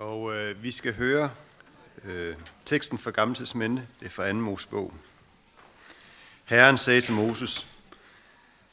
Og 0.00 0.36
øh, 0.36 0.62
vi 0.62 0.70
skal 0.70 0.94
høre 0.94 1.30
øh, 2.04 2.36
teksten 2.64 2.98
fra 2.98 3.10
Gamle 3.10 3.34
Testamente, 3.34 3.86
det 4.00 4.06
er 4.06 4.10
fra 4.10 4.28
2. 4.28 4.34
Mosebog. 4.34 4.94
Herren 6.44 6.78
sagde 6.78 7.00
til 7.00 7.14
Moses, 7.14 7.66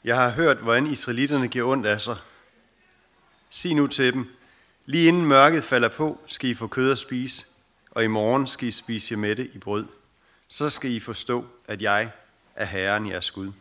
Jeg 0.04 0.18
har 0.18 0.30
hørt, 0.30 0.58
hvordan 0.58 0.88
israelitterne 0.88 1.48
giver 1.48 1.68
ondt 1.68 1.86
af 1.86 2.02
sig. 2.02 2.18
Sig 3.50 3.76
nu 3.76 3.88
til 3.88 4.14
dem, 4.14 4.36
lige 4.86 5.08
inden 5.08 5.26
mørket 5.26 5.64
falder 5.64 5.90
på, 5.90 6.20
skal 6.26 6.50
I 6.50 6.54
få 6.54 6.68
kød 6.68 6.92
at 6.92 6.98
spise, 6.98 7.46
og 7.92 8.04
i 8.04 8.08
morgen 8.08 8.48
skal 8.48 8.68
I 8.68 8.72
spise 8.72 9.14
jer 9.14 9.18
mætte 9.18 9.48
i 9.48 9.58
brød. 9.58 9.88
Så 10.48 10.70
skal 10.70 10.92
I 10.92 11.00
forstå, 11.00 11.46
at 11.66 11.82
jeg 11.82 12.12
er 12.56 12.66
Herren 12.66 13.10
jeres 13.10 13.32
Gud. 13.32 13.52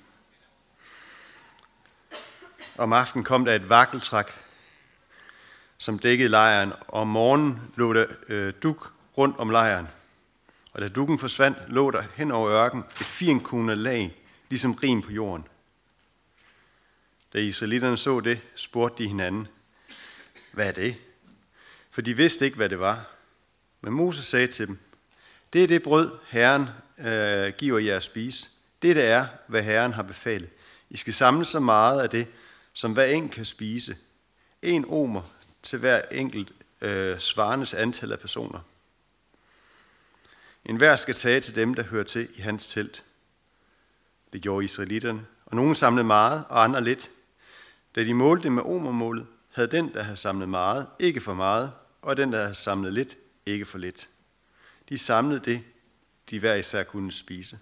Om 2.78 2.92
aftenen 2.92 3.24
kom 3.24 3.44
der 3.44 3.54
et 3.54 3.68
vakkeltræk 3.68 4.45
som 5.78 5.98
dækkede 5.98 6.28
lejren, 6.28 6.72
og 6.72 7.00
om 7.00 7.08
morgenen 7.08 7.60
lå 7.76 7.92
der 7.92 8.06
øh, 8.28 8.52
duk 8.62 8.92
rundt 9.18 9.36
om 9.38 9.50
lejren. 9.50 9.88
Og 10.72 10.82
da 10.82 10.88
dukken 10.88 11.18
forsvandt, 11.18 11.58
lå 11.68 11.90
der 11.90 12.02
hen 12.14 12.30
over 12.30 12.50
ørken 12.50 12.84
et 13.00 13.06
firenkone 13.06 13.74
lag, 13.74 14.16
ligesom 14.48 14.74
rim 14.74 15.02
på 15.02 15.12
jorden. 15.12 15.46
Da 17.32 17.38
israelitterne 17.38 17.96
så 17.96 18.20
det, 18.20 18.40
spurgte 18.54 19.02
de 19.02 19.08
hinanden, 19.08 19.48
hvad 20.52 20.68
er 20.68 20.72
det? 20.72 20.96
For 21.90 22.00
de 22.00 22.16
vidste 22.16 22.44
ikke, 22.44 22.56
hvad 22.56 22.68
det 22.68 22.78
var. 22.78 23.08
Men 23.80 23.92
Moses 23.92 24.24
sagde 24.24 24.46
til 24.46 24.66
dem, 24.66 24.78
det 25.52 25.62
er 25.62 25.66
det 25.66 25.82
brød, 25.82 26.10
Herren 26.28 26.68
øh, 26.98 27.52
giver 27.58 27.78
jer 27.78 27.96
at 27.96 28.02
spise. 28.02 28.50
Det 28.82 29.04
er, 29.04 29.26
hvad 29.46 29.62
Herren 29.62 29.92
har 29.92 30.02
befalet. 30.02 30.48
I 30.90 30.96
skal 30.96 31.14
samle 31.14 31.44
så 31.44 31.60
meget 31.60 32.00
af 32.00 32.10
det, 32.10 32.26
som 32.72 32.92
hver 32.92 33.04
en 33.04 33.28
kan 33.28 33.44
spise. 33.44 33.96
En 34.62 34.84
omer 34.88 35.22
til 35.66 35.78
hver 35.78 36.02
enkelt 36.10 36.52
øh, 36.80 37.18
svarendes 37.18 37.74
antal 37.74 38.12
af 38.12 38.20
personer. 38.20 38.60
En 40.64 40.76
hver 40.76 40.96
skal 40.96 41.14
tage 41.14 41.40
til 41.40 41.56
dem, 41.56 41.74
der 41.74 41.82
hører 41.82 42.04
til 42.04 42.28
i 42.34 42.40
hans 42.40 42.68
telt. 42.68 43.04
Det 44.32 44.42
gjorde 44.42 44.64
israelitterne, 44.64 45.26
og 45.46 45.56
nogen 45.56 45.74
samlede 45.74 46.06
meget, 46.06 46.44
og 46.48 46.64
andre 46.64 46.84
lidt. 46.84 47.10
Da 47.94 48.04
de 48.04 48.14
målte 48.14 48.50
med 48.50 48.62
omermålet, 48.62 49.26
havde 49.52 49.68
den, 49.68 49.92
der 49.92 50.02
havde 50.02 50.16
samlet 50.16 50.48
meget, 50.48 50.86
ikke 50.98 51.20
for 51.20 51.34
meget, 51.34 51.72
og 52.02 52.16
den, 52.16 52.32
der 52.32 52.42
havde 52.42 52.54
samlet 52.54 52.92
lidt, 52.92 53.16
ikke 53.46 53.64
for 53.64 53.78
lidt. 53.78 54.08
De 54.88 54.98
samlede 54.98 55.40
det, 55.40 55.62
de 56.30 56.38
hver 56.38 56.54
især 56.54 56.84
kunne 56.84 57.12
spise. 57.12 57.58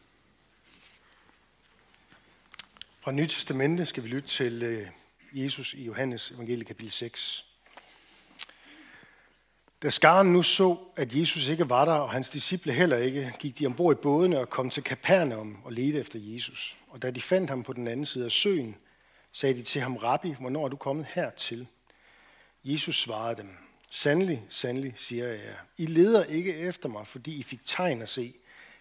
Fra 3.01 3.13
Nyt 3.13 3.31
Testamente 3.31 3.87
skal 3.87 4.03
vi 4.05 4.09
lytte 4.09 4.29
til 4.29 4.63
øh, 4.63 4.89
Jesus 5.33 5.75
i 5.75 5.85
Johannes 5.85 6.31
evangelie 6.31 6.65
kapitel 6.65 6.93
6. 6.93 7.45
Da 9.85 9.91
skaren 9.91 10.33
nu 10.33 10.43
så, 10.43 10.77
at 10.97 11.15
Jesus 11.15 11.49
ikke 11.49 11.69
var 11.71 11.85
der, 11.85 11.93
og 11.93 12.11
hans 12.11 12.31
disciple 12.31 12.73
heller 12.73 12.97
ikke, 12.97 13.33
gik 13.39 13.59
de 13.59 13.67
ombord 13.67 13.97
i 13.97 14.01
bådene 14.03 14.39
og 14.39 14.51
kom 14.51 14.71
til 14.71 14.83
Kapernaum 14.83 15.59
og 15.65 15.73
ledte 15.73 15.99
efter 15.99 16.19
Jesus. 16.23 16.77
Og 16.89 17.03
da 17.03 17.11
de 17.11 17.21
fandt 17.21 17.51
ham 17.51 17.63
på 17.63 17.73
den 17.73 17.89
anden 17.89 18.07
side 18.07 18.25
af 18.25 18.33
søen, 18.33 18.77
sagde 19.33 19.55
de 19.55 19.63
til 19.63 19.81
ham, 19.81 19.97
Rabbi, 19.97 20.35
hvornår 20.41 20.65
er 20.65 20.69
du 20.69 20.77
kommet 20.77 21.07
hertil? 21.15 21.67
Jesus 22.65 23.01
svarede 23.03 23.37
dem, 23.37 23.49
Sandelig, 23.91 24.45
sandelig, 24.49 24.93
siger 24.97 25.27
jeg 25.27 25.39
jer. 25.39 25.57
I 25.77 25.87
leder 25.87 26.25
ikke 26.25 26.57
efter 26.57 26.89
mig, 26.89 27.07
fordi 27.07 27.35
I 27.35 27.43
fik 27.43 27.61
tegn 27.65 28.03
at 28.03 28.09
se, 28.09 28.35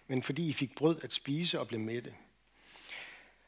men 0.08 0.22
fordi 0.22 0.48
I 0.48 0.52
fik 0.52 0.74
brød 0.76 0.96
at 1.02 1.12
spise 1.12 1.60
og 1.60 1.68
blev 1.68 1.80
mætte. 1.80 2.12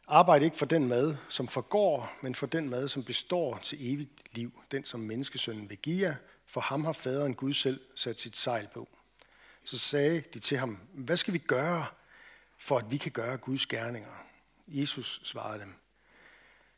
Arbejd 0.08 0.42
ikke 0.42 0.56
for 0.56 0.66
den 0.66 0.88
mad, 0.88 1.16
som 1.28 1.48
forgår, 1.48 2.12
men 2.22 2.34
for 2.34 2.46
den 2.46 2.68
mad, 2.68 2.88
som 2.88 3.04
består 3.04 3.58
til 3.62 3.92
evigt 3.94 4.10
liv, 4.32 4.62
den 4.70 4.84
som 4.84 5.00
menneskesønnen 5.00 5.70
vil 5.70 5.78
give 5.78 6.08
jer, 6.08 6.14
for 6.46 6.60
ham 6.60 6.84
har 6.84 6.92
faderen 6.92 7.34
Gud 7.34 7.54
selv 7.54 7.80
sat 7.94 8.20
sit 8.20 8.36
sejl 8.36 8.68
på. 8.74 8.88
Så 9.64 9.78
sagde 9.78 10.20
de 10.20 10.38
til 10.38 10.58
ham, 10.58 10.80
hvad 10.92 11.16
skal 11.16 11.34
vi 11.34 11.38
gøre, 11.38 11.86
for 12.58 12.78
at 12.78 12.90
vi 12.90 12.96
kan 12.96 13.12
gøre 13.12 13.36
Guds 13.36 13.66
gerninger? 13.66 14.26
Jesus 14.68 15.20
svarede 15.24 15.60
dem, 15.60 15.74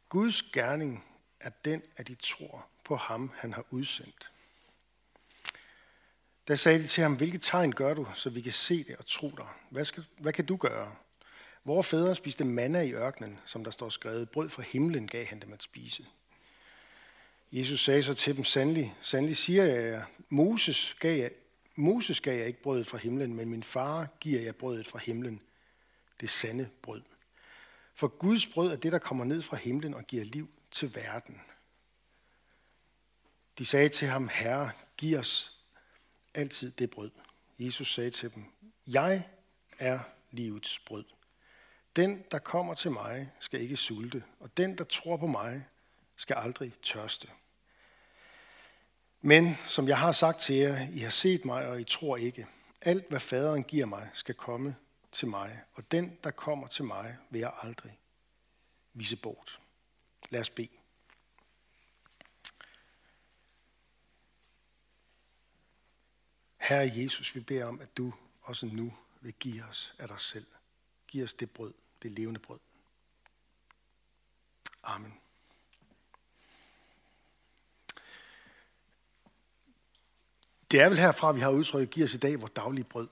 Guds 0.09 0.43
gerning 0.43 1.05
er 1.41 1.51
den, 1.65 1.83
at 1.97 2.09
de 2.09 2.15
tror 2.15 2.67
på 2.85 2.97
ham, 2.97 3.33
han 3.37 3.53
har 3.53 3.65
udsendt. 3.71 4.31
Da 6.49 6.57
sagde 6.57 6.79
de 6.79 6.87
til 6.87 7.03
ham, 7.03 7.17
hvilke 7.17 7.39
tegn 7.39 7.73
gør 7.73 7.95
du, 7.95 8.07
så 8.15 8.31
vi 8.31 8.41
kan 8.41 8.53
se 8.53 8.85
det 8.85 8.97
og 8.97 9.07
tro 9.07 9.33
dig? 9.37 9.47
Hvad, 9.71 9.85
skal, 9.85 10.05
hvad 10.19 10.33
kan 10.33 10.47
du 10.47 10.57
gøre? 10.57 10.95
Vore 11.65 11.85
fædre 11.85 12.15
spiste 12.15 12.45
manna 12.45 12.81
i 12.81 12.93
ørkenen, 12.93 13.39
som 13.45 13.65
der 13.65 13.71
står 13.71 13.89
skrevet, 13.89 14.31
brød 14.31 14.49
fra 14.49 14.63
himlen 14.63 15.07
gav 15.07 15.25
han 15.25 15.41
dem 15.41 15.53
at 15.53 15.63
spise. 15.63 16.07
Jesus 17.53 17.85
sagde 17.85 18.03
så 18.03 18.15
til 18.15 18.37
dem, 18.37 18.45
sandelig, 18.45 18.95
sandelig 19.01 19.37
siger 19.37 19.65
jeg 19.65 19.85
jer, 19.85 20.05
Moses 20.29 20.97
gav 21.01 21.19
jeg, 21.19 21.31
Moses 21.75 22.21
gav 22.21 22.39
jeg 22.39 22.47
ikke 22.47 22.63
brødet 22.63 22.87
fra 22.87 22.99
himlen, 22.99 23.35
men 23.35 23.49
min 23.49 23.63
far 23.63 24.09
giver 24.21 24.41
jeg 24.41 24.57
brødet 24.57 24.87
fra 24.87 24.99
himlen, 24.99 25.43
det 26.21 26.31
sande 26.31 26.71
brød. 26.83 27.03
For 27.95 28.09
Guds 28.09 28.47
brød 28.47 28.73
er 28.73 28.77
det, 28.77 28.93
der 28.93 28.99
kommer 28.99 29.25
ned 29.25 29.43
fra 29.43 29.57
himlen 29.57 29.95
og 29.95 30.05
giver 30.05 30.25
liv 30.25 30.49
til 30.71 30.95
verden. 30.95 31.41
De 33.59 33.67
sagde 33.67 33.89
til 33.89 34.09
ham, 34.09 34.29
Herre, 34.33 34.71
giv 34.97 35.19
os 35.19 35.59
altid 36.35 36.71
det 36.71 36.91
brød. 36.91 37.11
Jesus 37.59 37.95
sagde 37.95 38.11
til 38.11 38.35
dem, 38.35 38.45
jeg 38.87 39.29
er 39.79 39.99
livets 40.31 40.79
brød. 40.79 41.05
Den, 41.97 42.25
der 42.31 42.39
kommer 42.39 42.75
til 42.75 42.91
mig, 42.91 43.33
skal 43.41 43.61
ikke 43.61 43.77
sulte, 43.77 44.25
og 44.41 44.57
den, 44.57 44.79
der 44.79 44.85
tror 44.85 45.17
på 45.17 45.27
mig, 45.27 45.65
skal 46.19 46.35
aldrig 46.35 46.73
tørste. 46.83 47.29
Men 49.21 49.55
som 49.67 49.89
jeg 49.89 49.99
har 49.99 50.13
sagt 50.13 50.41
til 50.41 50.57
jer, 50.57 50.89
I 50.91 50.99
har 50.99 51.11
set 51.11 51.45
mig, 51.45 51.69
og 51.69 51.81
I 51.81 51.85
tror 51.85 52.17
ikke. 52.17 52.47
Alt, 52.81 53.09
hvad 53.09 53.21
faderen 53.21 53.65
giver 53.65 53.87
mig, 53.87 54.11
skal 54.15 54.35
komme 54.35 54.77
til 55.13 55.29
mig, 55.29 55.63
og 55.75 55.91
den, 55.91 56.19
der 56.25 56.31
kommer 56.31 56.69
til 56.69 56.85
mig, 56.85 57.17
vil 57.31 57.39
jeg 57.39 57.53
aldrig 57.63 57.99
vise 58.93 59.17
bort. 59.17 59.61
Lad 60.31 60.41
os 60.41 60.51
bede. 60.51 60.69
Herre 66.57 66.93
Jesus, 66.95 67.35
vi 67.35 67.41
beder 67.41 67.65
om, 67.65 67.81
at 67.81 67.97
du 67.97 68.13
også 68.43 68.67
nu 68.67 68.95
vil 69.21 69.33
give 69.33 69.65
os 69.65 69.95
af 69.99 70.09
dig 70.09 70.21
selv. 70.21 70.47
Giv 71.07 71.25
os 71.25 71.35
det 71.35 71.51
brød, 71.51 71.75
det 72.03 72.11
levende 72.11 72.41
brød. 72.41 72.61
Amen. 74.83 75.21
Det 80.71 80.81
er 80.81 80.89
vel 80.89 80.99
herfra, 80.99 81.33
vi 81.33 81.41
har 81.41 81.51
udtrykket, 81.51 81.91
giver 81.91 82.07
os 82.07 82.15
i 82.15 82.17
dag 82.17 82.41
vores 82.41 82.53
daglige 82.57 82.85
brød. 82.85 83.09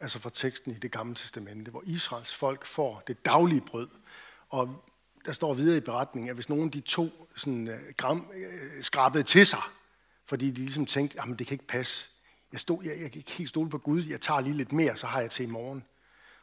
Altså 0.00 0.18
fra 0.18 0.30
teksten 0.30 0.72
i 0.72 0.74
det 0.74 0.92
gamle 0.92 1.14
testamente, 1.14 1.70
hvor 1.70 1.82
Israels 1.86 2.34
folk 2.34 2.64
får 2.64 3.02
det 3.06 3.24
daglige 3.24 3.60
brød. 3.60 3.88
Og 4.48 4.84
der 5.24 5.32
står 5.32 5.54
videre 5.54 5.76
i 5.76 5.80
beretningen, 5.80 6.28
at 6.28 6.34
hvis 6.34 6.48
nogen 6.48 6.64
af 6.64 6.70
de 6.70 6.80
to 6.80 7.28
sådan, 7.36 7.68
øh, 7.68 7.94
gram, 7.96 8.30
øh, 8.34 8.82
skrabede 8.82 9.22
til 9.22 9.46
sig, 9.46 9.62
fordi 10.26 10.50
de 10.50 10.56
ligesom 10.56 10.86
tænkte, 10.86 11.20
at 11.20 11.38
det 11.38 11.46
kan 11.46 11.54
ikke 11.54 11.66
passe. 11.66 12.08
Jeg, 12.52 12.60
stod, 12.60 12.84
jeg, 12.84 13.00
jeg 13.00 13.12
kan 13.12 13.18
ikke 13.18 13.32
helt 13.32 13.48
stole 13.48 13.70
på 13.70 13.78
Gud, 13.78 14.04
jeg 14.04 14.20
tager 14.20 14.40
lige 14.40 14.56
lidt 14.56 14.72
mere, 14.72 14.96
så 14.96 15.06
har 15.06 15.20
jeg 15.20 15.30
til 15.30 15.42
i 15.42 15.50
morgen. 15.50 15.84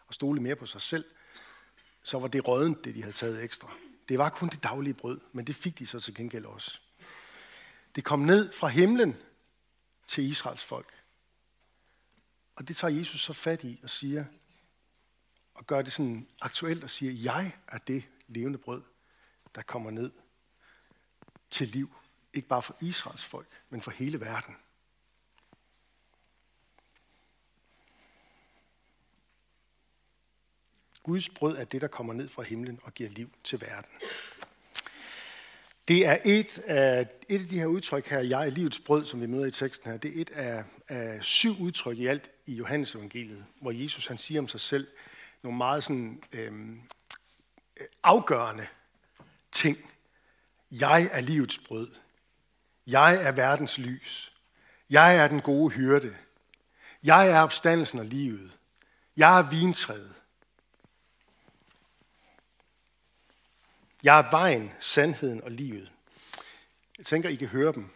Og 0.07 0.13
stole 0.13 0.41
mere 0.41 0.55
på 0.55 0.65
sig 0.65 0.81
selv. 0.81 1.05
Så 2.03 2.19
var 2.19 2.27
det 2.27 2.47
rådent, 2.47 2.85
det 2.85 2.95
de 2.95 3.01
havde 3.01 3.15
taget 3.15 3.43
ekstra. 3.43 3.71
Det 4.09 4.17
var 4.17 4.29
kun 4.29 4.49
det 4.49 4.63
daglige 4.63 4.93
brød, 4.93 5.19
men 5.33 5.47
det 5.47 5.55
fik 5.55 5.79
de 5.79 5.87
så 5.87 5.99
til 5.99 6.15
gengæld 6.15 6.45
også. 6.45 6.79
Det 7.95 8.03
kom 8.03 8.19
ned 8.19 8.53
fra 8.53 8.67
himlen 8.67 9.15
til 10.11 10.23
Israels 10.23 10.63
folk. 10.63 11.03
Og 12.55 12.67
det 12.67 12.77
tager 12.77 12.97
Jesus 12.97 13.21
så 13.21 13.33
fat 13.33 13.63
i 13.63 13.79
og 13.83 13.89
siger, 13.89 14.25
og 15.53 15.67
gør 15.67 15.81
det 15.81 15.93
sådan 15.93 16.27
aktuelt 16.41 16.83
og 16.83 16.89
siger, 16.89 17.11
jeg 17.11 17.57
er 17.67 17.77
det 17.77 18.03
levende 18.27 18.57
brød, 18.57 18.83
der 19.55 19.61
kommer 19.61 19.91
ned 19.91 20.11
til 21.49 21.67
liv. 21.67 21.95
Ikke 22.33 22.47
bare 22.47 22.61
for 22.61 22.77
Israels 22.81 23.23
folk, 23.23 23.47
men 23.69 23.81
for 23.81 23.91
hele 23.91 24.19
verden. 24.19 24.55
Guds 31.03 31.29
brød 31.29 31.57
er 31.57 31.65
det, 31.65 31.81
der 31.81 31.87
kommer 31.87 32.13
ned 32.13 32.29
fra 32.29 32.43
himlen 32.43 32.79
og 32.83 32.93
giver 32.93 33.09
liv 33.09 33.29
til 33.43 33.61
verden. 33.61 33.91
Det 35.91 36.05
er 36.05 36.17
et 36.25 36.59
af, 36.59 37.07
et 37.29 37.41
af 37.41 37.47
de 37.47 37.59
her 37.59 37.65
udtryk 37.65 38.07
her, 38.07 38.19
jeg 38.19 38.45
er 38.45 38.49
livets 38.49 38.79
brød, 38.79 39.05
som 39.05 39.21
vi 39.21 39.25
møder 39.25 39.45
i 39.45 39.51
teksten 39.51 39.91
her, 39.91 39.97
det 39.97 40.17
er 40.17 40.21
et 40.21 40.29
af, 40.29 40.63
af 40.87 41.23
syv 41.23 41.59
udtryk 41.59 41.97
i 41.97 42.05
alt 42.05 42.31
i 42.45 42.53
Johannes 42.53 42.95
evangeliet, 42.95 43.45
hvor 43.61 43.71
Jesus 43.71 44.07
han 44.07 44.17
siger 44.17 44.41
om 44.41 44.47
sig 44.47 44.61
selv 44.61 44.87
nogle 45.43 45.57
meget 45.57 45.83
sådan, 45.83 46.23
øhm, 46.31 46.81
afgørende 48.03 48.67
ting. 49.51 49.77
Jeg 50.71 51.09
er 51.11 51.21
livets 51.21 51.59
brød. 51.59 51.91
Jeg 52.87 53.23
er 53.23 53.31
verdens 53.31 53.77
lys. 53.77 54.33
Jeg 54.89 55.17
er 55.17 55.27
den 55.27 55.41
gode 55.41 55.69
hyrde. 55.69 56.15
Jeg 57.03 57.29
er 57.29 57.39
opstandelsen 57.39 57.99
og 57.99 58.05
livet. 58.05 58.51
Jeg 59.17 59.39
er 59.39 59.49
vintræet. 59.49 60.13
Jeg 64.03 64.19
er 64.19 64.31
vejen, 64.31 64.71
sandheden 64.79 65.43
og 65.43 65.51
livet. 65.51 65.91
Jeg 66.97 67.05
tænker, 67.05 67.29
I 67.29 67.35
kan 67.35 67.47
høre 67.47 67.73
dem. 67.73 67.89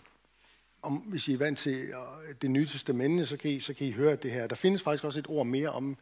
om, 0.82 0.96
hvis 0.96 1.28
I 1.28 1.34
er 1.34 1.38
vant 1.38 1.60
til 1.60 1.74
øh, 1.74 2.36
det 2.42 2.52
nye 2.52 2.68
testamente, 2.68 3.26
så 3.26 3.38
kan, 3.38 3.52
I, 3.52 3.60
så 3.60 3.74
kan 3.74 3.88
I 3.88 3.92
høre 3.92 4.16
det 4.16 4.32
her. 4.32 4.48
Der 4.48 4.56
findes 4.56 4.84
faktisk 4.84 5.04
også 5.04 5.20
et 5.20 5.28
ord 5.30 5.46
mere 5.46 5.70
om 5.70 5.98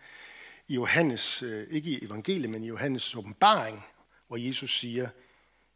i 0.67 0.75
Johannes, 0.75 1.43
øh, 1.43 1.67
ikke 1.69 1.89
i 1.89 2.05
evangeliet, 2.05 2.49
men 2.49 2.63
i 2.63 2.67
Johannes 2.67 3.15
åbenbaring, 3.15 3.85
hvor 4.27 4.37
Jesus 4.37 4.79
siger, 4.79 5.09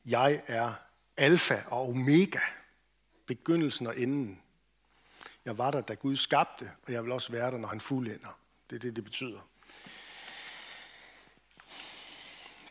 jeg 0.05 0.41
er 0.47 0.73
alfa 1.17 1.61
og 1.67 1.89
omega, 1.89 2.39
begyndelsen 3.25 3.87
og 3.87 3.99
enden. 3.99 4.41
Jeg 5.45 5.57
var 5.57 5.71
der, 5.71 5.81
da 5.81 5.93
Gud 5.93 6.15
skabte, 6.15 6.71
og 6.83 6.93
jeg 6.93 7.03
vil 7.03 7.11
også 7.11 7.31
være 7.31 7.51
der, 7.51 7.57
når 7.57 7.67
han 7.67 7.81
fuldender. 7.81 8.39
Det 8.69 8.75
er 8.75 8.79
det, 8.79 8.95
det 8.95 9.03
betyder. 9.03 9.39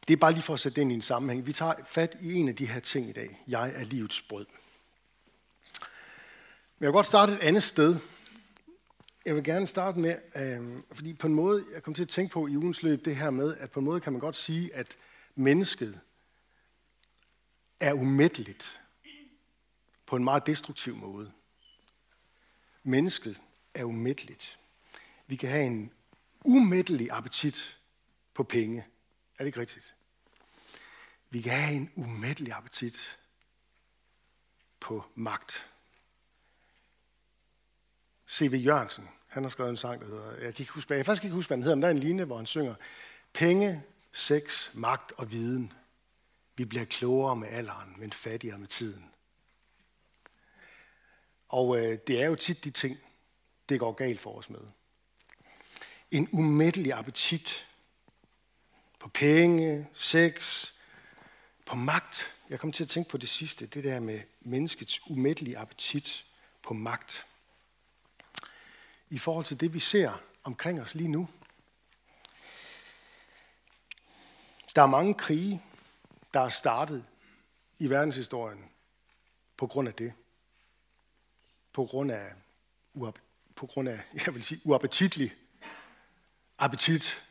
Det 0.08 0.14
er 0.14 0.17
bare 0.17 0.32
lige 0.32 0.43
for 0.43 0.55
at 0.55 0.61
sætte 0.61 0.76
det 0.76 0.82
ind 0.82 0.93
i 0.93 0.94
en 0.94 1.03
sammenhæng. 1.03 1.47
Vi 1.47 1.53
tager 1.53 1.75
fat 1.85 2.17
i 2.20 2.35
en 2.35 2.49
af 2.49 2.56
de 2.56 2.67
her 2.67 2.81
ting 2.81 3.08
i 3.08 3.12
dag. 3.12 3.43
Jeg 3.49 3.73
er 3.75 3.85
livets 3.85 4.23
brød. 4.23 4.47
Men 6.79 6.81
jeg 6.81 6.87
vil 6.87 6.93
godt 6.93 7.06
starte 7.06 7.32
et 7.32 7.38
andet 7.38 7.62
sted. 7.62 7.97
Jeg 9.25 9.35
vil 9.35 9.44
gerne 9.44 9.67
starte 9.67 9.99
med, 9.99 10.17
øh, 10.37 10.82
fordi 10.93 11.14
på 11.14 11.26
en 11.26 11.35
måde, 11.35 11.64
jeg 11.75 11.82
kom 11.82 11.94
til 11.94 12.03
at 12.03 12.08
tænke 12.08 12.32
på 12.32 12.47
i 12.47 12.56
ugens 12.56 12.82
løb 12.82 13.05
det 13.05 13.17
her 13.17 13.31
med, 13.31 13.56
at 13.56 13.70
på 13.70 13.81
en 13.81 13.85
måde 13.85 14.00
kan 14.00 14.12
man 14.12 14.20
godt 14.20 14.37
sige, 14.37 14.75
at 14.75 14.97
mennesket 15.35 16.00
er 17.81 17.93
umætteligt 17.93 18.81
på 20.06 20.17
en 20.17 20.25
meget 20.25 20.47
destruktiv 20.47 20.97
måde. 20.97 21.32
Mennesket 22.82 23.41
er 23.75 23.85
umætteligt. 23.85 24.58
Vi 25.26 25.37
kan 25.37 25.49
have 25.49 25.64
en 25.67 25.93
umættelig 26.44 27.08
appetit 27.11 27.79
på 28.35 28.43
penge. 28.43 28.79
Er 29.38 29.38
det 29.38 29.47
ikke 29.47 29.61
rigtigt? 29.61 29.95
Vi 31.36 31.40
kan 31.40 31.52
have 31.52 31.76
en 31.76 31.90
umættelig 31.94 32.52
appetit 32.52 33.18
på 34.80 35.04
magt. 35.14 35.70
C.V. 38.30 38.52
Jørgensen, 38.64 39.08
han 39.28 39.42
har 39.42 39.50
skrevet 39.50 39.70
en 39.70 39.76
sang, 39.76 40.00
der 40.00 40.06
hedder, 40.06 40.30
jeg 40.30 40.54
kan 40.54 40.62
ikke 40.62 40.72
huske, 40.72 40.92
jeg 40.92 40.98
kan 40.98 41.04
faktisk 41.04 41.24
ikke 41.24 41.34
huske, 41.34 41.48
hvad 41.48 41.56
den 41.56 41.62
hedder, 41.62 41.76
men 41.76 41.82
der 41.82 41.88
er 41.88 41.92
en 41.92 41.98
linje, 41.98 42.24
hvor 42.24 42.36
han 42.36 42.46
synger, 42.46 42.74
penge, 43.32 43.82
sex, 44.12 44.74
magt 44.74 45.12
og 45.12 45.32
viden. 45.32 45.72
Vi 46.56 46.64
bliver 46.64 46.84
klogere 46.84 47.36
med 47.36 47.48
alderen, 47.48 47.94
men 47.98 48.12
fattigere 48.12 48.58
med 48.58 48.66
tiden. 48.66 49.10
Og 51.48 51.78
øh, 51.78 51.98
det 52.06 52.22
er 52.22 52.26
jo 52.26 52.34
tit 52.34 52.64
de 52.64 52.70
ting, 52.70 52.98
det 53.68 53.80
går 53.80 53.92
galt 53.92 54.20
for 54.20 54.38
os 54.38 54.50
med. 54.50 54.60
En 56.10 56.28
umættelig 56.32 56.92
appetit 56.92 57.66
på 58.98 59.08
penge, 59.08 59.88
sex, 59.94 60.66
på 61.66 61.76
magt. 61.76 62.34
Jeg 62.50 62.60
kom 62.60 62.72
til 62.72 62.84
at 62.84 62.90
tænke 62.90 63.10
på 63.10 63.18
det 63.18 63.28
sidste, 63.28 63.66
det 63.66 63.84
der 63.84 64.00
med 64.00 64.20
menneskets 64.40 65.00
umættelige 65.06 65.58
appetit 65.58 66.26
på 66.62 66.74
magt. 66.74 67.26
I 69.10 69.18
forhold 69.18 69.44
til 69.44 69.60
det, 69.60 69.74
vi 69.74 69.78
ser 69.78 70.22
omkring 70.44 70.80
os 70.82 70.94
lige 70.94 71.08
nu. 71.08 71.28
Der 74.74 74.82
er 74.82 74.86
mange 74.86 75.14
krige, 75.14 75.62
der 76.34 76.40
er 76.40 76.48
startet 76.48 77.04
i 77.78 77.90
verdenshistorien 77.90 78.64
på 79.56 79.66
grund 79.66 79.88
af 79.88 79.94
det. 79.94 80.12
På 81.72 81.86
grund 81.86 82.12
af, 82.12 82.32
på 83.54 83.66
grund 83.66 83.88
af 83.88 84.00
jeg 84.26 84.34
vil 84.34 84.44
sige, 84.44 84.60
uappetitlig 84.64 85.34
appetit 86.58 87.26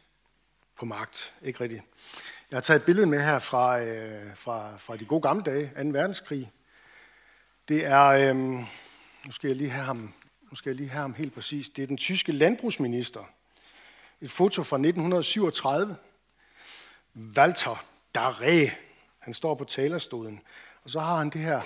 på 0.77 0.85
magt. 0.85 1.33
Ikke 1.41 1.63
rigtigt. 1.63 1.83
Jeg 2.51 2.57
har 2.57 2.61
taget 2.61 2.79
et 2.79 2.85
billede 2.85 3.07
med 3.07 3.21
her 3.21 3.39
fra, 3.39 3.79
øh, 3.79 4.35
fra, 4.35 4.77
fra 4.77 4.97
de 4.97 5.05
gode 5.05 5.21
gamle 5.21 5.43
dage, 5.43 5.71
2. 5.83 5.89
verdenskrig. 5.89 6.51
Det 7.67 7.85
er, 7.85 8.05
øh, 8.05 8.35
nu 9.25 9.31
skal 9.31 9.47
jeg 9.47 9.57
lige 9.57 9.69
have 9.69 9.85
ham, 9.85 10.13
nu 10.49 10.55
skal 10.55 10.69
jeg 10.69 10.75
lige 10.75 10.89
have 10.89 11.01
ham 11.01 11.13
helt 11.13 11.33
præcis. 11.33 11.69
Det 11.69 11.83
er 11.83 11.87
den 11.87 11.97
tyske 11.97 12.31
landbrugsminister. 12.31 13.23
Et 14.21 14.31
foto 14.31 14.63
fra 14.63 14.77
1937. 14.77 15.95
Walter 17.37 17.85
Daré. 18.17 18.71
Han 19.19 19.33
står 19.33 19.55
på 19.55 19.63
talerstolen. 19.63 20.41
Og 20.83 20.89
så 20.89 20.99
har 20.99 21.17
han 21.17 21.29
det 21.29 21.41
her 21.41 21.61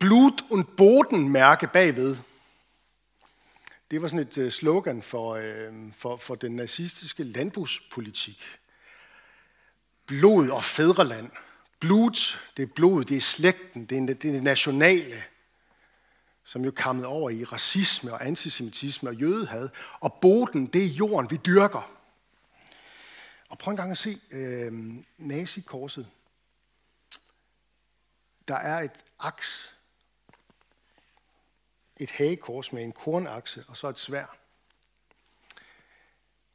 Blut 0.00 0.44
und 0.50 0.64
Boden 0.64 1.28
mærke 1.28 1.66
bagved. 1.66 2.16
Det 3.92 4.02
var 4.02 4.08
sådan 4.08 4.26
et 4.26 4.38
øh, 4.38 4.50
slogan 4.50 5.02
for, 5.02 5.34
øh, 5.34 5.92
for, 5.92 6.16
for 6.16 6.34
den 6.34 6.56
nazistiske 6.56 7.24
landbrugspolitik. 7.24 8.42
Blod 10.06 10.48
og 10.48 10.64
fædreland. 10.64 11.30
Blod, 11.80 12.38
det 12.56 12.62
er 12.62 12.72
blod, 12.74 13.04
det 13.04 13.16
er 13.16 13.20
slægten, 13.20 13.86
det 13.86 13.98
er 13.98 14.06
det, 14.06 14.10
er 14.10 14.32
det 14.32 14.42
nationale, 14.42 15.22
som 16.44 16.64
jo 16.64 16.70
kammede 16.70 17.06
over 17.06 17.30
i 17.30 17.44
racisme 17.44 18.12
og 18.12 18.26
antisemitisme 18.26 19.08
og 19.08 19.14
jødehad. 19.14 19.68
Og 20.00 20.18
boden, 20.20 20.66
det 20.66 20.82
er 20.84 20.88
jorden, 20.88 21.30
vi 21.30 21.36
dyrker. 21.36 21.90
Og 23.48 23.58
prøv 23.58 23.70
en 23.70 23.76
gang 23.76 23.90
at 23.90 23.98
se 23.98 24.20
øh, 24.30 24.72
nazikorset. 25.18 26.06
Der 28.48 28.56
er 28.56 28.80
et 28.80 29.04
aks 29.20 29.76
et 32.02 32.10
hagekors 32.10 32.72
med 32.72 32.82
en 32.82 32.92
kornakse 32.92 33.64
og 33.68 33.76
så 33.76 33.88
et 33.88 33.98
svær. 33.98 34.36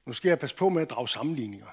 Nu 0.06 0.14
skal 0.14 0.30
jeg 0.30 0.40
passe 0.40 0.56
på 0.56 0.70
med 0.70 0.82
at 0.82 0.90
drage 0.90 1.08
sammenligninger. 1.08 1.68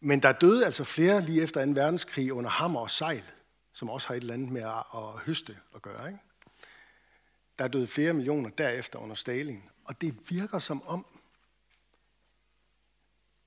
Men 0.00 0.22
der 0.22 0.32
døde 0.32 0.64
altså 0.64 0.84
flere 0.84 1.20
lige 1.20 1.42
efter 1.42 1.64
2. 1.64 1.70
verdenskrig 1.70 2.32
under 2.32 2.50
hammer 2.50 2.80
og 2.80 2.90
sejl, 2.90 3.30
som 3.72 3.90
også 3.90 4.08
har 4.08 4.14
et 4.14 4.20
eller 4.20 4.34
andet 4.34 4.50
med 4.50 4.62
at 4.94 5.18
høste 5.26 5.58
at 5.74 5.82
gøre. 5.82 6.06
Ikke? 6.06 6.20
Der 7.58 7.68
døde 7.68 7.86
flere 7.86 8.12
millioner 8.12 8.50
derefter 8.50 8.98
under 8.98 9.14
Stalin. 9.14 9.62
Og 9.84 10.00
det 10.00 10.30
virker 10.30 10.58
som 10.58 10.82
om, 10.82 11.06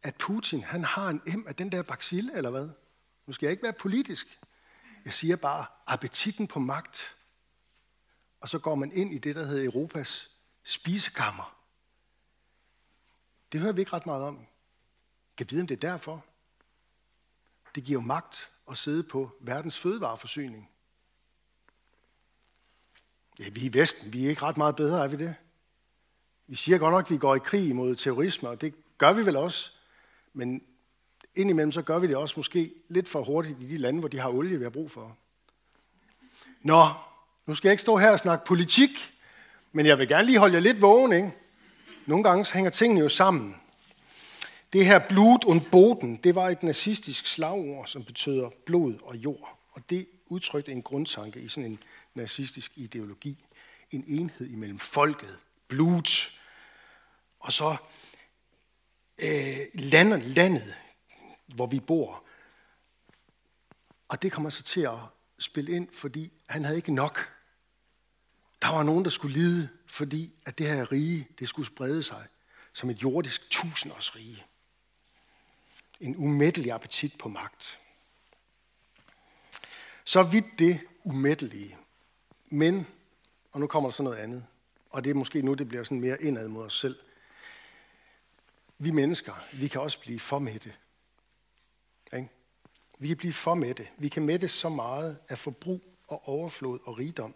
at 0.03 0.15
Putin 0.15 0.63
han 0.63 0.83
har 0.83 1.09
en 1.09 1.21
em 1.27 1.45
af 1.47 1.55
den 1.55 1.71
der 1.71 1.83
baksille, 1.83 2.37
eller 2.37 2.49
hvad? 2.49 2.69
Nu 3.25 3.33
skal 3.33 3.45
jeg 3.45 3.51
ikke 3.51 3.63
være 3.63 3.73
politisk. 3.73 4.39
Jeg 5.05 5.13
siger 5.13 5.35
bare, 5.35 5.65
appetitten 5.87 6.47
på 6.47 6.59
magt 6.59 7.14
og 8.45 8.49
så 8.49 8.59
går 8.59 8.75
man 8.75 8.91
ind 8.91 9.13
i 9.13 9.17
det, 9.17 9.35
der 9.35 9.45
hedder 9.45 9.65
Europas 9.65 10.31
spisekammer. 10.63 11.57
Det 13.51 13.59
hører 13.59 13.73
vi 13.73 13.81
ikke 13.81 13.93
ret 13.93 14.05
meget 14.05 14.23
om. 14.23 14.45
Kan 15.37 15.47
vide, 15.49 15.61
om 15.61 15.67
det 15.67 15.83
er 15.83 15.89
derfor? 15.89 16.25
Det 17.75 17.83
giver 17.83 18.01
jo 18.01 18.05
magt 18.05 18.49
at 18.71 18.77
sidde 18.77 19.03
på 19.03 19.31
verdens 19.39 19.79
fødevareforsyning. 19.79 20.69
Ja, 23.39 23.49
vi 23.49 23.61
er 23.61 23.65
i 23.65 23.73
Vesten, 23.73 24.13
vi 24.13 24.25
er 24.25 24.29
ikke 24.29 24.41
ret 24.41 24.57
meget 24.57 24.75
bedre, 24.75 25.03
er 25.03 25.07
vi 25.07 25.17
det? 25.17 25.35
Vi 26.47 26.55
siger 26.55 26.77
godt 26.77 26.91
nok, 26.91 27.05
at 27.05 27.11
vi 27.11 27.17
går 27.17 27.35
i 27.35 27.39
krig 27.39 27.75
mod 27.75 27.95
terrorisme, 27.95 28.49
og 28.49 28.61
det 28.61 28.73
gør 28.97 29.13
vi 29.13 29.25
vel 29.25 29.35
også. 29.35 29.71
Men 30.33 30.65
indimellem 31.35 31.71
så 31.71 31.81
gør 31.81 31.99
vi 31.99 32.07
det 32.07 32.15
også 32.15 32.33
måske 32.37 32.73
lidt 32.87 33.07
for 33.07 33.23
hurtigt 33.23 33.63
i 33.63 33.67
de 33.67 33.77
lande, 33.77 33.99
hvor 33.99 34.09
de 34.09 34.19
har 34.19 34.29
olie, 34.29 34.57
vi 34.57 34.63
har 34.63 34.69
brug 34.69 34.91
for. 34.91 35.17
Nå, 36.61 36.83
nu 37.45 37.55
skal 37.55 37.67
jeg 37.67 37.73
ikke 37.73 37.81
stå 37.81 37.97
her 37.97 38.09
og 38.09 38.19
snakke 38.19 38.45
politik, 38.45 39.13
men 39.71 39.85
jeg 39.85 39.99
vil 39.99 40.07
gerne 40.07 40.25
lige 40.25 40.39
holde 40.39 40.55
jer 40.55 40.61
lidt 40.61 40.81
vågen, 40.81 41.13
ikke? 41.13 41.31
Nogle 42.05 42.23
gange 42.23 42.53
hænger 42.53 42.71
tingene 42.71 43.01
jo 43.01 43.09
sammen. 43.09 43.55
Det 44.73 44.85
her 44.85 44.99
blod 45.09 45.45
und 45.45 45.61
Boden, 45.71 46.15
det 46.15 46.35
var 46.35 46.49
et 46.49 46.63
nazistisk 46.63 47.25
slagord, 47.25 47.87
som 47.87 48.03
betyder 48.03 48.49
blod 48.65 48.99
og 49.03 49.15
jord. 49.15 49.59
Og 49.71 49.89
det 49.89 50.07
udtrykte 50.29 50.71
en 50.71 50.81
grundtanke 50.81 51.39
i 51.39 51.47
sådan 51.47 51.71
en 51.71 51.79
nazistisk 52.13 52.71
ideologi. 52.75 53.45
En 53.91 54.03
enhed 54.07 54.47
imellem 54.47 54.79
folket, 54.79 55.37
blod, 55.67 56.31
og 57.39 57.53
så 57.53 57.75
øh, 59.19 59.57
landet, 59.73 60.23
landet, 60.23 60.75
hvor 61.55 61.65
vi 61.67 61.79
bor. 61.79 62.23
Og 64.07 64.21
det 64.21 64.31
kommer 64.31 64.49
så 64.49 64.63
til 64.63 64.81
at 64.81 64.99
spille 65.39 65.71
ind, 65.71 65.87
fordi 65.93 66.33
han 66.49 66.65
havde 66.65 66.77
ikke 66.77 66.93
nok. 66.93 67.34
Der 68.65 68.71
var 68.71 68.83
nogen, 68.83 69.03
der 69.03 69.09
skulle 69.09 69.33
lide, 69.33 69.69
fordi 69.87 70.33
at 70.45 70.57
det 70.57 70.67
her 70.67 70.91
rige, 70.91 71.27
det 71.39 71.49
skulle 71.49 71.65
sprede 71.67 72.03
sig 72.03 72.27
som 72.73 72.89
et 72.89 73.03
jordisk 73.03 73.49
tusindårsrige. 73.49 74.45
En 75.99 76.15
umættelig 76.15 76.71
appetit 76.71 77.17
på 77.17 77.29
magt. 77.29 77.79
Så 80.05 80.23
vidt 80.23 80.45
det 80.59 80.79
umættelige. 81.03 81.77
Men, 82.49 82.87
og 83.51 83.59
nu 83.59 83.67
kommer 83.67 83.89
der 83.89 83.95
så 83.95 84.03
noget 84.03 84.17
andet, 84.17 84.45
og 84.89 85.03
det 85.03 85.09
er 85.09 85.13
måske 85.13 85.41
nu, 85.41 85.53
det 85.53 85.67
bliver 85.67 85.83
sådan 85.83 85.99
mere 85.99 86.21
indad 86.21 86.47
mod 86.47 86.65
os 86.65 86.79
selv. 86.79 86.99
Vi 88.77 88.91
mennesker, 88.91 89.33
vi 89.53 89.67
kan 89.67 89.81
også 89.81 89.99
blive 89.99 90.19
for 90.19 90.39
mætte. 90.39 90.73
Ikke? 92.13 92.29
Vi 92.99 93.07
kan 93.07 93.17
blive 93.17 93.33
for 93.33 93.53
mætte. 93.53 93.87
Vi 93.97 94.09
kan 94.09 94.25
mætte 94.25 94.47
så 94.47 94.69
meget 94.69 95.19
af 95.29 95.37
forbrug 95.37 95.81
og 96.07 96.27
overflod 96.27 96.79
og 96.83 96.99
rigdom, 96.99 97.35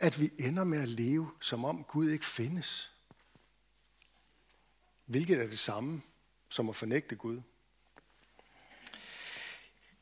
at 0.00 0.20
vi 0.20 0.30
ender 0.38 0.64
med 0.64 0.82
at 0.82 0.88
leve, 0.88 1.30
som 1.40 1.64
om 1.64 1.84
Gud 1.84 2.10
ikke 2.10 2.26
findes. 2.26 2.90
Hvilket 5.06 5.42
er 5.42 5.46
det 5.46 5.58
samme 5.58 6.02
som 6.48 6.68
at 6.68 6.76
fornægte 6.76 7.16
Gud. 7.16 7.40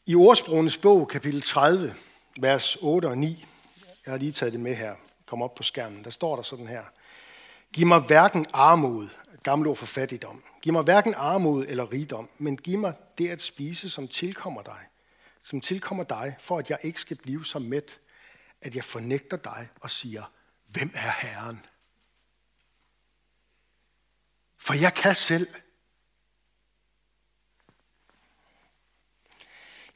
I 0.06 0.14
ordsprogenes 0.14 0.78
bog, 0.78 1.08
kapitel 1.08 1.42
30, 1.42 1.94
vers 2.40 2.76
8 2.80 3.06
og 3.06 3.18
9, 3.18 3.46
Jeg 4.06 4.12
har 4.12 4.18
lige 4.18 4.32
taget 4.32 4.52
det 4.52 4.60
med 4.60 4.74
her. 4.74 4.94
Kom 5.26 5.42
op 5.42 5.54
på 5.54 5.62
skærmen. 5.62 6.04
Der 6.04 6.10
står 6.10 6.36
der 6.36 6.42
sådan 6.42 6.66
her. 6.66 6.84
Giv 7.72 7.86
mig 7.86 8.00
hverken 8.00 8.46
armod, 8.52 9.04
et 9.34 9.42
gammelt 9.42 9.68
ord 9.68 9.76
for 9.76 9.86
fattigdom. 9.86 10.42
Giv 10.62 10.72
mig 10.72 10.82
hverken 10.82 11.14
armod 11.14 11.66
eller 11.68 11.92
rigdom, 11.92 12.28
men 12.38 12.56
giv 12.56 12.78
mig 12.78 12.94
det 13.18 13.28
at 13.28 13.42
spise, 13.42 13.90
som 13.90 14.08
tilkommer 14.08 14.62
dig. 14.62 14.80
Som 15.40 15.60
tilkommer 15.60 16.04
dig, 16.04 16.36
for 16.40 16.58
at 16.58 16.70
jeg 16.70 16.78
ikke 16.82 17.00
skal 17.00 17.16
blive 17.16 17.44
så 17.44 17.58
mæt, 17.58 17.98
at 18.64 18.74
jeg 18.74 18.84
fornægter 18.84 19.36
dig 19.36 19.68
og 19.80 19.90
siger, 19.90 20.32
hvem 20.66 20.90
er 20.94 21.10
Herren? 21.10 21.66
For 24.56 24.74
jeg 24.74 24.94
kan 24.94 25.14
selv. 25.14 25.48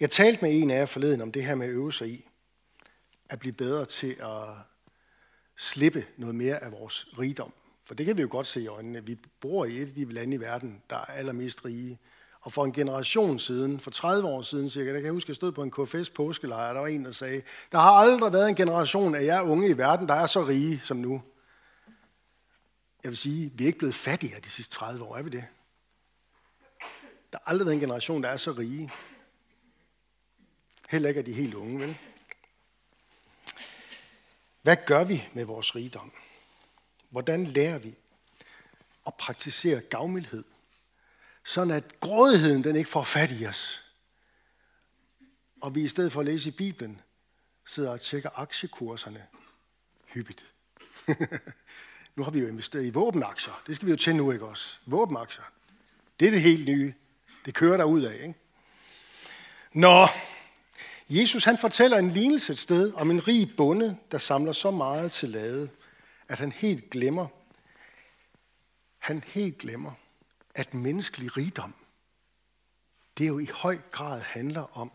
Jeg 0.01 0.11
talte 0.11 0.45
med 0.45 0.61
en 0.61 0.71
af 0.71 0.79
jer 0.79 0.87
forleden 0.87 1.21
om 1.21 1.33
det 1.33 1.45
her 1.45 1.55
med 1.55 1.67
at 1.67 1.73
øve 1.73 1.93
sig 1.93 2.09
i, 2.09 2.29
at 3.29 3.39
blive 3.39 3.53
bedre 3.53 3.87
til 3.87 4.17
at 4.21 4.57
slippe 5.57 6.07
noget 6.17 6.35
mere 6.35 6.59
af 6.59 6.73
vores 6.73 7.07
rigdom. 7.19 7.53
For 7.83 7.95
det 7.95 8.07
kan 8.07 8.17
vi 8.17 8.23
jo 8.23 8.29
godt 8.31 8.47
se 8.47 8.61
i 8.61 8.67
øjnene. 8.67 9.07
Vi 9.07 9.15
bor 9.41 9.65
i 9.65 9.77
et 9.77 9.89
af 9.89 9.95
de 9.95 10.05
lande 10.05 10.35
i 10.37 10.41
verden, 10.41 10.83
der 10.91 10.97
er 10.97 11.05
allermest 11.05 11.65
rige. 11.65 11.99
Og 12.49 12.53
for 12.53 12.65
en 12.65 12.73
generation 12.73 13.39
siden, 13.39 13.81
for 13.81 13.91
30 13.91 14.29
år 14.29 14.43
siden 14.43 14.71
cirka, 14.71 14.89
der 14.89 14.97
kan 14.97 15.05
jeg 15.05 15.13
huske, 15.13 15.27
at 15.27 15.29
jeg 15.29 15.37
stod 15.37 15.53
på 15.53 15.63
en 15.63 15.71
KFS 15.71 16.11
påskelejr, 16.11 16.73
der 16.73 16.81
var 16.81 16.87
en, 16.87 17.05
der 17.05 17.13
sagde, 17.13 17.43
der 17.73 17.79
har 17.79 17.91
aldrig 17.91 18.33
været 18.33 18.49
en 18.49 18.55
generation 18.55 19.15
af 19.15 19.25
jer 19.25 19.41
unge 19.41 19.69
i 19.69 19.79
verden, 19.79 20.09
der 20.09 20.15
er 20.15 20.27
så 20.27 20.47
rige 20.47 20.81
som 20.85 20.97
nu. 20.97 21.23
Jeg 23.03 23.11
vil 23.11 23.17
sige, 23.17 23.53
vi 23.55 23.65
er 23.65 23.67
ikke 23.67 23.79
blevet 23.79 23.95
fattigere 23.95 24.41
de 24.41 24.51
sidste 24.51 24.75
30 24.75 25.05
år, 25.05 25.17
er 25.17 25.23
vi 25.23 25.31
det? 25.31 25.45
Der 27.33 27.39
har 27.43 27.51
aldrig 27.51 27.67
været 27.67 27.75
en 27.75 27.81
generation, 27.81 28.23
der 28.23 28.29
er 28.29 28.37
så 28.37 28.53
rige. 28.53 28.93
Heller 30.89 31.09
ikke 31.09 31.21
er 31.21 31.25
de 31.25 31.33
helt 31.33 31.55
unge, 31.55 31.81
vel? 31.81 31.99
Hvad 34.63 34.77
gør 34.87 35.05
vi 35.05 35.25
med 35.33 35.45
vores 35.45 35.77
rigdom? 35.77 36.13
Hvordan 37.11 37.45
lærer 37.45 37.79
vi 37.79 37.95
at 39.07 39.15
praktisere 39.15 39.81
gavmildhed? 39.81 40.45
Sådan 41.49 41.71
at 41.71 42.01
grådigheden 42.01 42.65
den 42.65 42.77
ikke 42.77 42.91
får 42.91 43.03
fat 43.03 43.31
i 43.41 43.47
os. 43.47 43.83
Og 45.61 45.75
vi 45.75 45.83
i 45.83 45.89
stedet 45.89 46.13
for 46.13 46.21
at 46.21 46.27
læse 46.27 46.49
i 46.49 46.53
Bibelen, 46.53 47.01
sidder 47.67 47.91
og 47.91 48.01
tjekker 48.01 48.31
aktiekurserne 48.35 49.27
hyppigt. 50.07 50.47
nu 52.17 52.23
har 52.23 52.31
vi 52.31 52.41
jo 52.41 52.49
investeret 52.49 52.87
i 52.87 52.91
våbenaktier. 52.91 53.63
Det 53.67 53.77
skal 53.77 53.87
vi 53.87 53.91
jo 53.91 53.97
til 53.97 54.17
nu, 54.17 54.33
ikke 54.33 54.47
også? 54.47 54.79
Våbenaktier. 54.87 55.45
Det 56.21 56.29
er 56.29 56.33
det 56.33 56.43
helt 56.43 56.69
nye. 56.69 56.95
Det 57.45 57.55
kører 57.55 57.77
der 57.77 57.85
ud 57.85 58.03
af, 58.03 58.15
ikke? 58.15 58.35
Nå, 59.73 60.07
Jesus 61.09 61.45
han 61.45 61.59
fortæller 61.59 61.99
en 61.99 62.11
lignelse 62.11 62.53
et 62.53 62.59
sted 62.59 62.93
om 62.95 63.11
en 63.11 63.29
rig 63.29 63.57
bonde, 63.57 63.97
der 64.11 64.19
samler 64.19 64.53
så 64.53 64.71
meget 64.71 65.13
til 65.13 65.29
lade, 65.29 65.71
at 66.29 66.39
han 66.39 66.53
helt 66.53 66.91
glemmer, 66.91 67.27
han 68.99 69.25
helt 69.27 69.59
glemmer, 69.59 69.93
at 70.59 70.75
menneskelig 70.75 71.37
rigdom, 71.37 71.75
det 73.19 73.29
jo 73.29 73.39
i 73.39 73.49
høj 73.55 73.79
grad 73.91 74.21
handler 74.21 74.79
om 74.79 74.93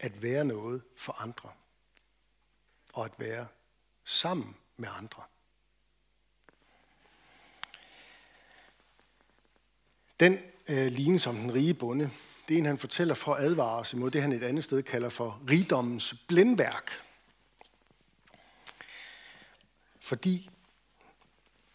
at 0.00 0.22
være 0.22 0.44
noget 0.44 0.82
for 0.96 1.22
andre. 1.22 1.50
Og 2.92 3.04
at 3.04 3.12
være 3.18 3.46
sammen 4.04 4.56
med 4.76 4.88
andre. 4.98 5.22
Den 10.20 10.38
øh, 10.68 10.86
lignelse 10.86 11.24
som 11.24 11.36
den 11.36 11.54
rige 11.54 11.74
bonde, 11.74 12.10
det 12.48 12.54
er 12.54 12.58
en, 12.58 12.66
han 12.66 12.78
fortæller 12.78 13.14
for 13.14 13.34
at 13.34 13.44
advare 13.44 13.78
os 13.78 13.92
imod 13.92 14.10
det, 14.10 14.22
han 14.22 14.32
et 14.32 14.42
andet 14.42 14.64
sted 14.64 14.82
kalder 14.82 15.08
for 15.08 15.42
rigdommens 15.50 16.14
blindværk. 16.28 16.90
Fordi 20.00 20.50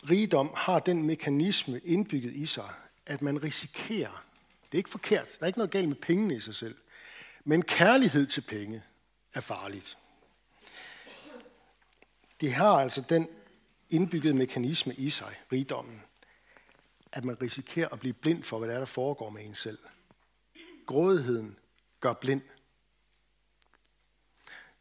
rigdom 0.09 0.51
har 0.55 0.79
den 0.79 1.03
mekanisme 1.03 1.79
indbygget 1.79 2.33
i 2.33 2.45
sig, 2.45 2.69
at 3.05 3.21
man 3.21 3.43
risikerer, 3.43 4.25
det 4.65 4.73
er 4.73 4.77
ikke 4.77 4.89
forkert, 4.89 5.27
der 5.39 5.43
er 5.43 5.47
ikke 5.47 5.59
noget 5.59 5.71
galt 5.71 5.87
med 5.87 5.95
pengene 5.95 6.35
i 6.35 6.39
sig 6.39 6.55
selv, 6.55 6.77
men 7.43 7.61
kærlighed 7.61 8.25
til 8.25 8.41
penge 8.41 8.83
er 9.33 9.39
farligt. 9.39 9.97
Det 12.41 12.53
har 12.53 12.71
altså 12.71 13.01
den 13.09 13.27
indbyggede 13.89 14.33
mekanisme 14.33 14.93
i 14.93 15.09
sig, 15.09 15.35
rigdommen, 15.51 16.01
at 17.11 17.25
man 17.25 17.41
risikerer 17.41 17.89
at 17.89 17.99
blive 17.99 18.13
blind 18.13 18.43
for, 18.43 18.57
hvad 18.57 18.69
der 18.69 18.75
er, 18.75 18.79
der 18.79 18.85
foregår 18.85 19.29
med 19.29 19.45
en 19.45 19.55
selv. 19.55 19.79
Grådigheden 20.85 21.57
gør 21.99 22.13
blind. 22.13 22.41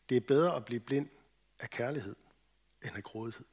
Det 0.08 0.16
er 0.16 0.20
bedre 0.20 0.56
at 0.56 0.64
blive 0.64 0.80
blind 0.80 1.08
af 1.58 1.70
kærlighed 1.70 2.16
end 2.82 2.96
af 2.96 3.02
grådighed. 3.02 3.44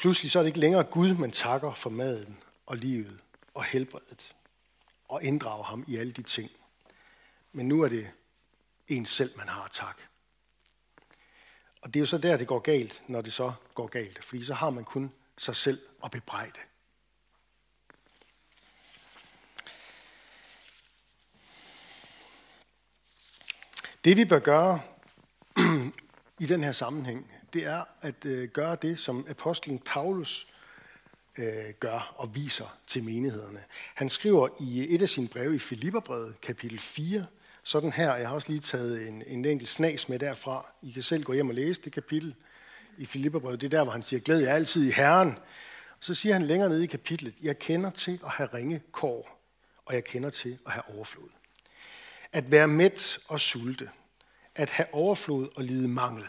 Pludselig 0.00 0.30
så 0.30 0.38
er 0.38 0.42
det 0.42 0.48
ikke 0.48 0.60
længere 0.60 0.84
Gud, 0.84 1.14
man 1.14 1.30
takker 1.30 1.74
for 1.74 1.90
maden 1.90 2.38
og 2.66 2.76
livet 2.76 3.20
og 3.54 3.64
helbredet 3.64 4.34
og 5.08 5.22
inddrager 5.22 5.62
ham 5.62 5.84
i 5.88 5.96
alle 5.96 6.12
de 6.12 6.22
ting. 6.22 6.50
Men 7.52 7.68
nu 7.68 7.82
er 7.82 7.88
det 7.88 8.10
en 8.88 9.06
selv, 9.06 9.36
man 9.36 9.48
har 9.48 9.68
tak. 9.72 10.00
Og 11.82 11.94
det 11.94 11.96
er 11.96 12.00
jo 12.00 12.06
så 12.06 12.18
der, 12.18 12.36
det 12.36 12.46
går 12.46 12.58
galt, 12.58 13.02
når 13.08 13.20
det 13.20 13.32
så 13.32 13.52
går 13.74 13.86
galt. 13.86 14.24
Fordi 14.24 14.44
så 14.44 14.54
har 14.54 14.70
man 14.70 14.84
kun 14.84 15.12
sig 15.38 15.56
selv 15.56 15.80
at 16.04 16.10
bebrejde. 16.10 16.60
Det 24.04 24.16
vi 24.16 24.24
bør 24.24 24.38
gøre 24.38 24.80
i 26.44 26.46
den 26.46 26.64
her 26.64 26.72
sammenhæng, 26.72 27.30
det 27.54 27.66
er 27.66 27.84
at 28.00 28.24
øh, 28.24 28.48
gøre 28.48 28.76
det, 28.82 28.98
som 28.98 29.26
apostlen 29.28 29.78
Paulus 29.78 30.46
øh, 31.38 31.74
gør 31.80 32.14
og 32.16 32.34
viser 32.34 32.78
til 32.86 33.02
menighederne. 33.02 33.64
Han 33.94 34.08
skriver 34.08 34.48
i 34.60 34.94
et 34.94 35.02
af 35.02 35.08
sine 35.08 35.28
breve 35.28 35.54
i 35.54 35.58
Filipperbrevet, 35.58 36.40
kapitel 36.40 36.78
4, 36.78 37.26
sådan 37.62 37.92
her, 37.92 38.16
jeg 38.16 38.28
har 38.28 38.34
også 38.34 38.48
lige 38.48 38.60
taget 38.60 39.08
en, 39.08 39.22
en 39.26 39.44
enkelt 39.44 39.68
snas 39.68 40.08
med 40.08 40.18
derfra. 40.18 40.66
I 40.82 40.90
kan 40.90 41.02
selv 41.02 41.24
gå 41.24 41.32
hjem 41.32 41.48
og 41.48 41.54
læse 41.54 41.82
det 41.82 41.92
kapitel 41.92 42.34
i 42.98 43.04
Filipperbrevet. 43.04 43.60
Det 43.60 43.66
er 43.66 43.78
der, 43.78 43.82
hvor 43.82 43.92
han 43.92 44.02
siger, 44.02 44.20
glæd 44.20 44.38
jer 44.38 44.54
altid 44.54 44.88
i 44.88 44.90
Herren. 44.90 45.38
Så 46.00 46.14
siger 46.14 46.32
han 46.32 46.42
længere 46.42 46.68
nede 46.68 46.84
i 46.84 46.86
kapitlet, 46.86 47.34
jeg 47.42 47.58
kender 47.58 47.90
til 47.90 48.20
at 48.24 48.30
have 48.30 48.48
ringe 48.54 48.82
kår, 48.92 49.40
og 49.86 49.94
jeg 49.94 50.04
kender 50.04 50.30
til 50.30 50.58
at 50.66 50.72
have 50.72 50.96
overflod. 50.96 51.28
At 52.32 52.50
være 52.50 52.68
mæt 52.68 53.18
og 53.28 53.40
sulte. 53.40 53.90
At 54.54 54.68
have 54.68 54.94
overflod 54.94 55.48
og 55.56 55.64
lide 55.64 55.88
mangel. 55.88 56.24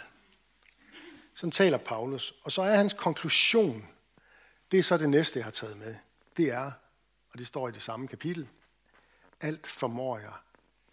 Sådan 1.42 1.52
taler 1.52 1.78
Paulus. 1.78 2.34
Og 2.44 2.52
så 2.52 2.62
er 2.62 2.76
hans 2.76 2.94
konklusion, 2.94 3.88
det 4.72 4.80
er 4.80 4.84
så 4.84 4.98
det 4.98 5.10
næste, 5.10 5.40
jeg 5.40 5.46
har 5.46 5.52
taget 5.52 5.78
med. 5.78 5.96
Det 6.38 6.50
er, 6.50 6.72
og 7.32 7.40
det 7.40 7.48
står 7.48 7.70
i 7.70 7.72
det 7.72 7.82
samme 7.82 8.08
kapitel, 8.08 8.48
alt 9.40 9.68
formår 9.68 10.20
jeg 10.20 10.34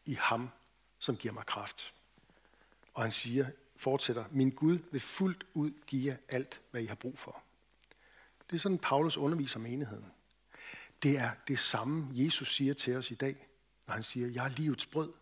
i 0.04 0.16
ham, 0.20 0.50
som 0.98 1.16
giver 1.16 1.34
mig 1.34 1.46
kraft. 1.46 1.94
Og 2.94 3.02
han 3.02 3.12
siger, 3.12 3.46
fortsætter, 3.76 4.24
min 4.30 4.50
Gud 4.50 4.78
vil 4.90 5.00
fuldt 5.00 5.44
ud 5.54 5.70
give 5.86 6.12
jer 6.12 6.16
alt, 6.28 6.60
hvad 6.70 6.82
I 6.82 6.86
har 6.86 6.94
brug 6.94 7.18
for. 7.18 7.42
Det 8.50 8.56
er 8.56 8.60
sådan, 8.60 8.78
Paulus 8.78 9.16
underviser 9.16 9.58
menigheden. 9.58 10.12
Det 11.02 11.18
er 11.18 11.30
det 11.48 11.58
samme, 11.58 12.08
Jesus 12.12 12.56
siger 12.56 12.74
til 12.74 12.96
os 12.96 13.10
i 13.10 13.14
dag, 13.14 13.48
når 13.86 13.94
han 13.94 14.02
siger, 14.02 14.28
jeg 14.28 14.44
er 14.44 14.50
livets 14.50 14.86
brød, 14.86 15.12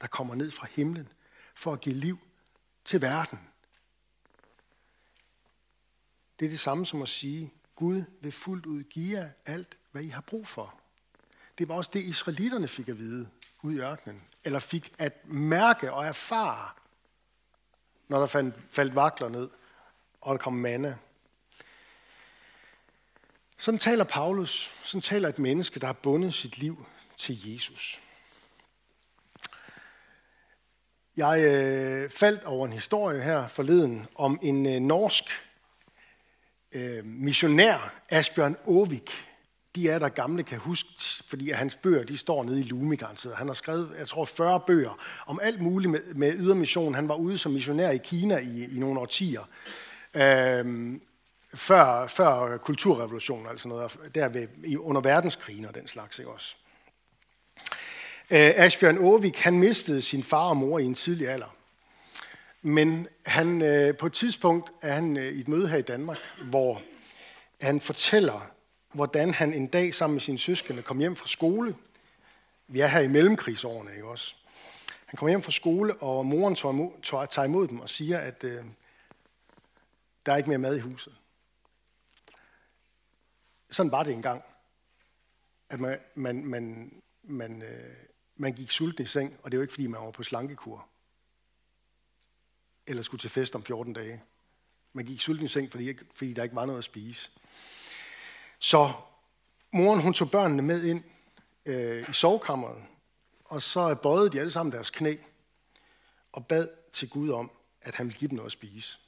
der 0.00 0.06
kommer 0.06 0.34
ned 0.34 0.50
fra 0.50 0.66
himlen 0.70 1.08
for 1.54 1.72
at 1.72 1.80
give 1.80 1.94
liv 1.94 2.18
til 2.84 3.02
verden. 3.02 3.38
Det 6.38 6.46
er 6.46 6.50
det 6.50 6.60
samme 6.60 6.86
som 6.86 7.02
at 7.02 7.08
sige, 7.08 7.52
Gud 7.76 8.02
vil 8.20 8.32
fuldt 8.32 8.66
ud 8.66 8.82
give 8.82 9.18
jer 9.18 9.30
alt, 9.46 9.78
hvad 9.92 10.02
I 10.02 10.08
har 10.08 10.20
brug 10.20 10.46
for. 10.46 10.74
Det 11.58 11.68
var 11.68 11.74
også 11.74 11.90
det, 11.94 12.02
israelitterne 12.02 12.68
fik 12.68 12.88
at 12.88 12.98
vide 12.98 13.28
ud 13.62 13.74
i 13.74 13.80
ørkenen. 13.80 14.22
Eller 14.44 14.58
fik 14.58 14.92
at 14.98 15.28
mærke 15.28 15.92
og 15.92 16.06
erfare, 16.06 16.70
når 18.08 18.18
der 18.18 18.26
faldt, 18.26 18.54
faldt 18.70 18.94
vakler 18.94 19.28
ned, 19.28 19.50
og 20.20 20.32
der 20.32 20.38
kom 20.38 20.52
manna. 20.52 20.96
Sådan 23.58 23.78
taler 23.78 24.04
Paulus, 24.04 24.72
sådan 24.84 25.00
taler 25.00 25.28
et 25.28 25.38
menneske, 25.38 25.80
der 25.80 25.86
har 25.86 25.92
bundet 25.92 26.34
sit 26.34 26.58
liv 26.58 26.86
til 27.16 27.52
Jesus. 27.52 28.00
Jeg 31.16 31.44
øh, 31.44 32.10
faldt 32.10 32.44
over 32.44 32.66
en 32.66 32.72
historie 32.72 33.22
her 33.22 33.48
forleden 33.48 34.06
om 34.14 34.38
en 34.42 34.66
øh, 34.66 34.80
norsk 34.80 35.24
øh, 36.74 37.04
missionær, 37.04 37.94
Asbjørn 38.10 38.56
Åvik. 38.66 39.10
De 39.74 39.88
er 39.88 39.98
der 39.98 40.08
gamle 40.08 40.42
kan 40.42 40.58
huske, 40.58 40.88
fordi 41.28 41.50
hans 41.50 41.74
bøger 41.74 42.04
de 42.04 42.16
står 42.16 42.44
nede 42.44 42.60
i 42.60 42.62
Lumigarnet. 42.62 43.32
Han 43.36 43.46
har 43.46 43.54
skrevet, 43.54 43.94
jeg 43.98 44.08
tror, 44.08 44.24
40 44.24 44.60
bøger 44.66 44.98
om 45.26 45.40
alt 45.42 45.60
muligt 45.60 45.90
med, 45.90 46.14
med 46.14 46.32
ydermission. 46.36 46.94
Han 46.94 47.08
var 47.08 47.14
ude 47.14 47.38
som 47.38 47.52
missionær 47.52 47.90
i 47.90 47.96
Kina 48.04 48.38
i, 48.38 48.76
i 48.76 48.78
nogle 48.78 49.00
årtier. 49.00 49.48
Øh, 50.14 50.92
før, 51.54 52.06
før 52.06 52.56
kulturrevolutionen, 52.56 53.46
altså 53.46 53.68
noget 53.68 53.96
der 54.14 54.28
ved, 54.28 54.48
under 54.78 55.00
verdenskrigen 55.00 55.64
og 55.64 55.74
den 55.74 55.88
slags, 55.88 56.18
ikke 56.18 56.30
også? 56.30 56.56
Øh, 58.30 58.52
Asbjørn 58.56 58.98
Åvik, 58.98 59.38
han 59.38 59.58
mistede 59.58 60.02
sin 60.02 60.22
far 60.22 60.48
og 60.48 60.56
mor 60.56 60.78
i 60.78 60.84
en 60.84 60.94
tidlig 60.94 61.28
alder. 61.28 61.53
Men 62.66 63.08
han, 63.26 63.62
øh, 63.62 63.96
på 63.96 64.06
et 64.06 64.12
tidspunkt 64.12 64.70
er 64.82 64.92
han 64.92 65.16
øh, 65.16 65.32
i 65.32 65.40
et 65.40 65.48
møde 65.48 65.68
her 65.68 65.76
i 65.76 65.82
Danmark, 65.82 66.18
hvor 66.44 66.82
han 67.60 67.80
fortæller, 67.80 68.50
hvordan 68.92 69.34
han 69.34 69.52
en 69.54 69.66
dag 69.66 69.94
sammen 69.94 70.14
med 70.14 70.20
sine 70.20 70.38
søskende 70.38 70.82
kom 70.82 70.98
hjem 70.98 71.16
fra 71.16 71.26
skole. 71.26 71.76
Vi 72.68 72.80
er 72.80 72.86
her 72.86 73.00
i 73.00 73.08
mellemkrigsårene, 73.08 73.92
ikke 73.92 74.08
også? 74.08 74.34
Han 75.06 75.16
kommer 75.16 75.30
hjem 75.30 75.42
fra 75.42 75.50
skole, 75.50 75.96
og 75.96 76.26
moren 76.26 76.54
tager 76.54 76.72
imod, 76.72 76.90
tager 77.02 77.44
imod 77.44 77.68
dem 77.68 77.80
og 77.80 77.88
siger, 77.88 78.18
at 78.18 78.44
øh, 78.44 78.64
der 80.26 80.32
er 80.32 80.36
ikke 80.36 80.48
mere 80.48 80.58
mad 80.58 80.76
i 80.76 80.80
huset. 80.80 81.14
Sådan 83.70 83.92
var 83.92 84.02
det 84.02 84.12
engang. 84.12 84.42
At 85.70 85.80
man, 85.80 85.98
man, 86.14 86.44
man, 86.44 86.92
man, 87.22 87.62
øh, 87.62 87.94
man 88.36 88.52
gik 88.52 88.70
sulten 88.70 89.04
i 89.04 89.06
seng, 89.06 89.38
og 89.42 89.50
det 89.50 89.56
er 89.56 89.58
jo 89.58 89.62
ikke, 89.62 89.74
fordi 89.74 89.86
man 89.86 90.00
var 90.00 90.10
på 90.10 90.22
slankekur. 90.22 90.88
Eller 92.86 93.02
skulle 93.02 93.20
til 93.20 93.30
fest 93.30 93.54
om 93.54 93.64
14 93.64 93.92
dage. 93.92 94.22
Man 94.92 95.04
gik 95.04 95.20
sulten 95.20 95.44
i 95.44 95.48
seng, 95.48 95.70
fordi, 95.70 95.94
fordi 96.12 96.32
der 96.32 96.42
ikke 96.42 96.56
var 96.56 96.66
noget 96.66 96.78
at 96.78 96.84
spise. 96.84 97.30
Så 98.58 98.92
moren 99.72 100.00
hun 100.00 100.14
tog 100.14 100.30
børnene 100.30 100.62
med 100.62 100.84
ind 100.84 101.04
øh, 101.66 102.08
i 102.10 102.12
sovekammeret, 102.12 102.84
og 103.44 103.62
så 103.62 103.94
bøjede 103.94 104.30
de 104.30 104.40
alle 104.40 104.52
sammen 104.52 104.72
deres 104.72 104.90
knæ 104.90 105.16
og 106.32 106.46
bad 106.46 106.68
til 106.92 107.08
Gud 107.08 107.30
om, 107.30 107.50
at 107.82 107.94
han 107.94 108.06
ville 108.06 108.18
give 108.18 108.28
dem 108.28 108.36
noget 108.36 108.48
at 108.48 108.52
spise. 108.52 108.98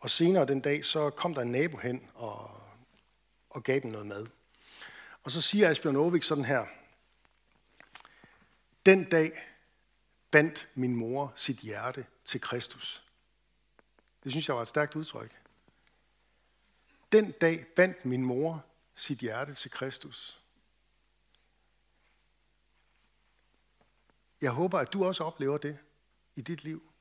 Og 0.00 0.10
senere 0.10 0.46
den 0.46 0.60
dag, 0.60 0.84
så 0.84 1.10
kom 1.10 1.34
der 1.34 1.42
en 1.42 1.52
nabo 1.52 1.76
hen 1.76 2.08
og, 2.14 2.60
og 3.50 3.62
gav 3.62 3.80
dem 3.80 3.90
noget 3.90 4.06
mad. 4.06 4.26
Og 5.24 5.30
så 5.30 5.40
siger 5.40 5.70
Asbjørn 5.70 5.96
Aarvik 5.96 6.22
sådan 6.22 6.44
her. 6.44 6.66
Den 8.86 9.04
dag 9.04 9.32
bandt 10.30 10.68
min 10.74 10.96
mor 10.96 11.32
sit 11.36 11.56
hjerte 11.56 12.06
til 12.24 12.40
Kristus. 12.40 13.04
Det 14.24 14.32
synes 14.32 14.48
jeg 14.48 14.56
var 14.56 14.62
et 14.62 14.68
stærkt 14.68 14.96
udtryk. 14.96 15.40
Den 17.12 17.32
dag 17.32 17.66
bandt 17.76 18.04
min 18.04 18.24
mor 18.24 18.64
sit 18.94 19.18
hjerte 19.18 19.54
til 19.54 19.70
Kristus. 19.70 20.40
Jeg 24.40 24.50
håber, 24.50 24.78
at 24.78 24.92
du 24.92 25.04
også 25.04 25.24
oplever 25.24 25.58
det 25.58 25.78
i 26.36 26.40
dit 26.40 26.64
liv. 26.64 26.92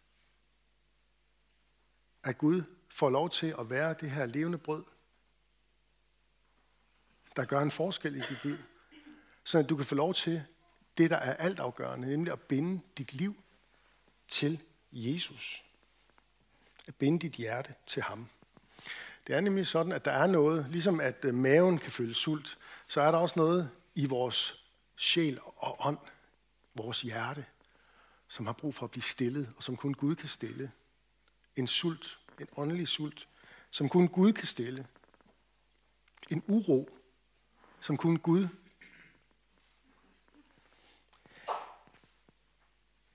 At 2.24 2.38
Gud 2.38 2.64
får 2.90 3.10
lov 3.10 3.30
til 3.30 3.56
at 3.60 3.70
være 3.70 3.94
det 3.94 4.12
her 4.12 4.26
levende 4.26 4.58
brød, 4.58 4.86
der 7.36 7.46
gør 7.46 7.60
en 7.60 7.72
forskel 7.72 8.16
i 8.16 8.22
dit 8.30 8.46
liv. 8.46 8.58
Så 9.44 9.58
at 9.58 9.70
du 9.70 9.76
kan 9.76 9.86
få 9.86 9.96
lov 9.96 10.14
til 10.14 10.46
det, 11.00 11.10
der 11.10 11.18
er 11.18 11.36
altafgørende, 11.36 12.08
nemlig 12.08 12.34
at 12.34 12.42
binde 12.42 12.82
dit 12.98 13.14
liv 13.14 13.44
til 14.28 14.62
Jesus. 14.92 15.66
At 16.88 16.96
binde 16.96 17.20
dit 17.20 17.34
hjerte 17.34 17.74
til 17.88 18.02
ham. 18.04 18.28
Det 19.28 19.36
er 19.36 19.42
nemlig 19.42 19.68
sådan, 19.68 19.92
at 19.92 20.06
der 20.06 20.12
er 20.12 20.28
noget, 20.28 20.66
ligesom 20.70 21.00
at 21.00 21.26
øh, 21.26 21.34
maven 21.34 21.78
kan 21.78 21.92
føle 21.92 22.14
sult, 22.14 22.58
så 22.88 23.02
er 23.02 23.12
der 23.12 23.18
også 23.18 23.40
noget 23.40 23.72
i 23.96 24.06
vores 24.06 24.66
sjæl 24.96 25.40
og 25.56 25.78
ånd, 25.88 25.98
vores 26.76 27.02
hjerte, 27.02 27.46
som 28.28 28.46
har 28.46 28.54
brug 28.54 28.76
for 28.76 28.84
at 28.84 28.92
blive 28.92 29.04
stillet, 29.04 29.50
og 29.58 29.64
som 29.64 29.78
kun 29.78 29.94
Gud 29.94 30.16
kan 30.16 30.30
stille. 30.30 30.72
En 31.56 31.68
sult, 31.68 32.20
en 32.40 32.48
åndelig 32.58 32.88
sult, 32.88 33.28
som 33.72 33.90
kun 33.90 34.08
Gud 34.08 34.34
kan 34.34 34.48
stille. 34.48 34.88
En 36.30 36.44
uro, 36.48 36.90
som 37.80 37.98
kun 37.98 38.18
Gud 38.18 38.48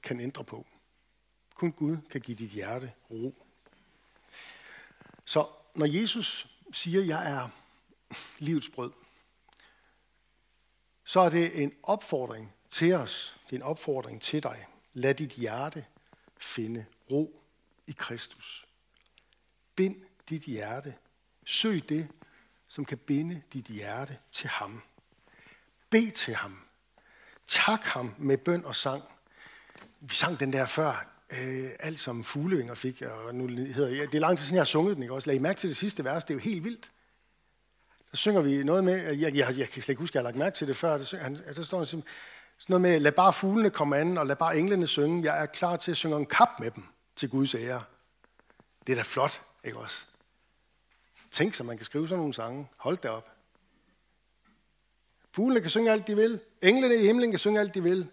kan 0.05 0.21
ændre 0.21 0.45
på. 0.45 0.67
Kun 1.55 1.73
Gud 1.73 1.97
kan 2.11 2.21
give 2.21 2.37
dit 2.37 2.51
hjerte 2.51 2.93
ro. 3.11 3.35
Så 5.25 5.49
når 5.75 5.87
Jesus 5.87 6.49
siger, 6.73 7.01
at 7.01 7.09
jeg 7.09 7.33
er 7.33 7.49
livets 8.39 8.71
brød, 8.71 8.93
så 11.05 11.21
er 11.21 11.29
det 11.29 11.63
en 11.63 11.75
opfordring 11.83 12.55
til 12.71 12.93
os. 12.93 13.37
Det 13.45 13.53
er 13.53 13.57
en 13.57 13.63
opfordring 13.63 14.23
til 14.23 14.43
dig. 14.43 14.67
Lad 14.93 15.15
dit 15.15 15.31
hjerte 15.31 15.87
finde 16.39 16.87
ro 17.11 17.43
i 17.87 17.93
Kristus. 17.93 18.67
Bind 19.77 19.97
dit 20.29 20.43
hjerte. 20.43 20.95
Søg 21.47 21.89
det, 21.89 22.09
som 22.69 22.85
kan 22.85 22.99
binde 22.99 23.43
dit 23.53 23.67
hjerte 23.67 24.19
til 24.33 24.49
ham. 24.49 24.83
Bed 25.91 26.11
til 26.13 26.35
ham. 26.35 26.61
Tak 27.47 27.81
ham 27.81 28.15
med 28.19 28.39
bøn 28.39 28.65
og 28.65 28.77
sang. 28.77 29.14
Vi 30.01 30.15
sang 30.15 30.41
den 30.41 30.53
der 30.53 30.67
før, 30.67 31.07
øh, 31.31 31.71
alt 31.81 32.01
som 32.01 32.25
fuglevinger 32.25 32.75
fik, 32.75 33.03
og 33.03 33.35
nu 33.35 33.47
hedder 33.47 33.89
jeg, 33.89 34.07
det 34.07 34.15
er 34.15 34.21
lang 34.21 34.39
tid 34.39 34.45
siden, 34.45 34.57
jeg 34.57 34.61
har 34.61 34.67
sunget 34.67 34.95
den, 34.95 35.03
ikke 35.03 35.15
også? 35.15 35.29
Lag 35.29 35.37
I 35.37 35.39
mærke 35.39 35.61
til 35.61 35.69
det 35.69 35.77
sidste 35.77 36.05
vers, 36.05 36.25
det 36.25 36.31
er 36.31 36.35
jo 36.35 36.41
helt 36.41 36.65
vildt. 36.65 36.91
Der 38.11 38.17
synger 38.17 38.41
vi 38.41 38.63
noget 38.63 38.85
med, 38.85 39.13
jeg, 39.13 39.35
jeg, 39.35 39.59
jeg 39.59 39.69
kan 39.69 39.83
slet 39.83 39.89
ikke 39.89 40.01
huske, 40.01 40.13
at 40.13 40.15
jeg 40.15 40.21
har 40.21 40.29
lagt 40.29 40.39
mærke 40.39 40.57
til 40.57 40.69
det 40.69 40.77
før, 40.77 40.99
der, 40.99 41.19
han, 41.19 41.41
der 41.57 41.63
står 41.63 41.85
sådan 41.85 42.05
noget 42.69 42.81
med, 42.81 43.01
lad 43.01 43.13
bare 43.13 43.33
fuglene 43.33 43.71
komme 43.71 43.97
an, 43.97 44.19
og 44.19 44.27
lad 44.27 44.37
bare 44.37 44.59
englene 44.59 44.87
synge, 44.87 45.25
jeg 45.25 45.43
er 45.43 45.47
klar 45.47 45.77
til 45.77 45.91
at 45.91 45.97
synge 45.97 46.17
en 46.17 46.27
kap 46.27 46.49
med 46.61 46.71
dem 46.71 46.85
til 47.17 47.31
Guds 47.31 47.55
ære. 47.55 47.83
Det 48.87 48.93
er 48.93 48.97
da 48.97 49.03
flot, 49.03 49.43
ikke 49.65 49.79
også? 49.79 50.05
Tænk 51.31 51.55
sig, 51.55 51.67
man 51.67 51.77
kan 51.77 51.87
skrive 51.87 52.09
sådan 52.09 52.19
nogle 52.19 52.35
sange. 52.35 52.69
Hold 52.77 52.97
det 52.97 53.11
op. 53.11 53.31
Fuglene 55.33 55.61
kan 55.61 55.71
synge 55.71 55.91
alt, 55.91 56.07
de 56.07 56.17
vil. 56.17 56.41
Englene 56.63 56.95
i 56.95 57.07
himlen 57.07 57.31
kan 57.31 57.39
synge 57.39 57.61
alt, 57.61 57.75
de 57.75 57.83
vil. 57.83 58.11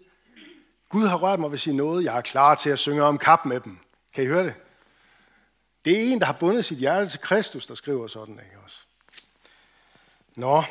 Gud 0.92 1.06
har 1.06 1.16
rørt 1.16 1.40
mig 1.40 1.50
ved 1.50 1.58
sin 1.58 1.76
noget. 1.76 2.04
Jeg 2.04 2.16
er 2.16 2.20
klar 2.20 2.54
til 2.54 2.70
at 2.70 2.78
synge 2.78 3.02
om 3.02 3.18
kap 3.18 3.44
med 3.44 3.60
dem. 3.60 3.78
Kan 4.14 4.24
I 4.24 4.26
høre 4.26 4.44
det? 4.44 4.54
Det 5.84 5.98
er 5.98 6.12
en, 6.12 6.20
der 6.20 6.26
har 6.26 6.32
bundet 6.32 6.64
sit 6.64 6.78
hjerte 6.78 7.10
til 7.10 7.20
Kristus, 7.20 7.66
der 7.66 7.74
skriver 7.74 8.06
sådan, 8.06 8.34
ikke 8.34 8.58
også? 8.64 8.78
Nå. 10.36 10.62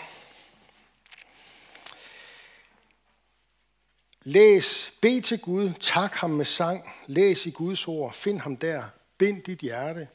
Læs, 4.23 4.93
bed 5.01 5.21
til 5.21 5.39
Gud, 5.39 5.73
tak 5.79 6.13
ham 6.13 6.29
med 6.29 6.45
sang, 6.45 6.93
læs 7.05 7.45
i 7.45 7.49
Guds 7.49 7.87
ord, 7.87 8.13
find 8.13 8.39
ham 8.39 8.57
der, 8.57 8.83
bind 9.17 9.43
dit 9.43 9.59
hjerte 9.59 10.07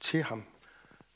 til 0.00 0.22
ham, 0.22 0.44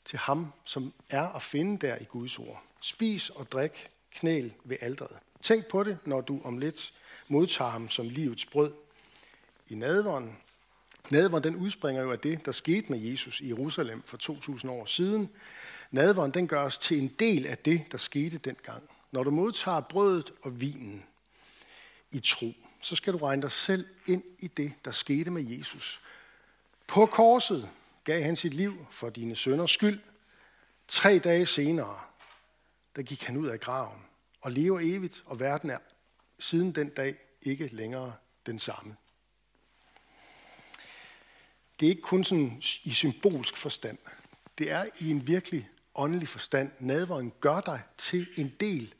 til 0.05 0.19
ham, 0.19 0.53
som 0.65 0.93
er 1.09 1.27
at 1.27 1.43
finde 1.43 1.87
der 1.87 1.97
i 1.97 2.03
Guds 2.03 2.39
ord. 2.39 2.63
Spis 2.81 3.29
og 3.29 3.51
drik 3.51 3.89
knæl 4.11 4.53
ved 4.63 4.77
aldret. 4.81 5.17
Tænk 5.41 5.67
på 5.67 5.83
det, 5.83 5.97
når 6.05 6.21
du 6.21 6.41
om 6.43 6.57
lidt 6.57 6.93
modtager 7.27 7.71
ham 7.71 7.89
som 7.89 8.09
livets 8.09 8.45
brød 8.45 8.73
i 9.69 9.75
nadvånden. 9.75 10.37
Nadvånden 11.11 11.53
den 11.53 11.61
udspringer 11.61 12.01
jo 12.01 12.11
af 12.11 12.19
det, 12.19 12.45
der 12.45 12.51
skete 12.51 12.91
med 12.91 12.99
Jesus 12.99 13.41
i 13.41 13.47
Jerusalem 13.47 14.03
for 14.05 14.17
2000 14.17 14.71
år 14.71 14.85
siden. 14.85 15.29
Nadvånden 15.91 16.33
den 16.33 16.47
gør 16.47 16.63
os 16.63 16.77
til 16.77 16.97
en 16.97 17.07
del 17.07 17.45
af 17.47 17.57
det, 17.57 17.85
der 17.91 17.97
skete 17.97 18.37
dengang. 18.37 18.83
Når 19.11 19.23
du 19.23 19.31
modtager 19.31 19.79
brødet 19.79 20.33
og 20.41 20.61
vinen 20.61 21.05
i 22.11 22.19
tro, 22.19 22.53
så 22.81 22.95
skal 22.95 23.13
du 23.13 23.17
regne 23.17 23.41
dig 23.41 23.51
selv 23.51 23.87
ind 24.07 24.23
i 24.39 24.47
det, 24.47 24.73
der 24.85 24.91
skete 24.91 25.31
med 25.31 25.43
Jesus. 25.43 26.01
På 26.87 27.05
korset 27.05 27.69
gav 28.03 28.23
han 28.23 28.35
sit 28.35 28.53
liv 28.53 28.85
for 28.91 29.09
dine 29.09 29.35
sønders 29.35 29.71
skyld. 29.71 29.99
Tre 30.87 31.19
dage 31.19 31.45
senere, 31.45 31.99
der 32.95 33.01
gik 33.01 33.23
han 33.23 33.37
ud 33.37 33.47
af 33.47 33.59
graven 33.59 34.01
og 34.41 34.51
lever 34.51 34.79
evigt, 34.79 35.23
og 35.25 35.39
verden 35.39 35.69
er 35.69 35.77
siden 36.39 36.71
den 36.71 36.89
dag 36.89 37.15
ikke 37.41 37.67
længere 37.67 38.13
den 38.45 38.59
samme. 38.59 38.95
Det 41.79 41.85
er 41.85 41.89
ikke 41.89 42.01
kun 42.01 42.23
sådan 42.23 42.61
i 42.83 42.91
symbolsk 42.91 43.57
forstand. 43.57 43.97
Det 44.57 44.71
er 44.71 44.85
i 44.99 45.11
en 45.11 45.27
virkelig 45.27 45.69
åndelig 45.95 46.27
forstand. 46.27 46.71
Nadveren 46.79 47.33
gør 47.39 47.61
dig 47.61 47.81
til 47.97 48.27
en 48.35 48.53
del 48.59 48.93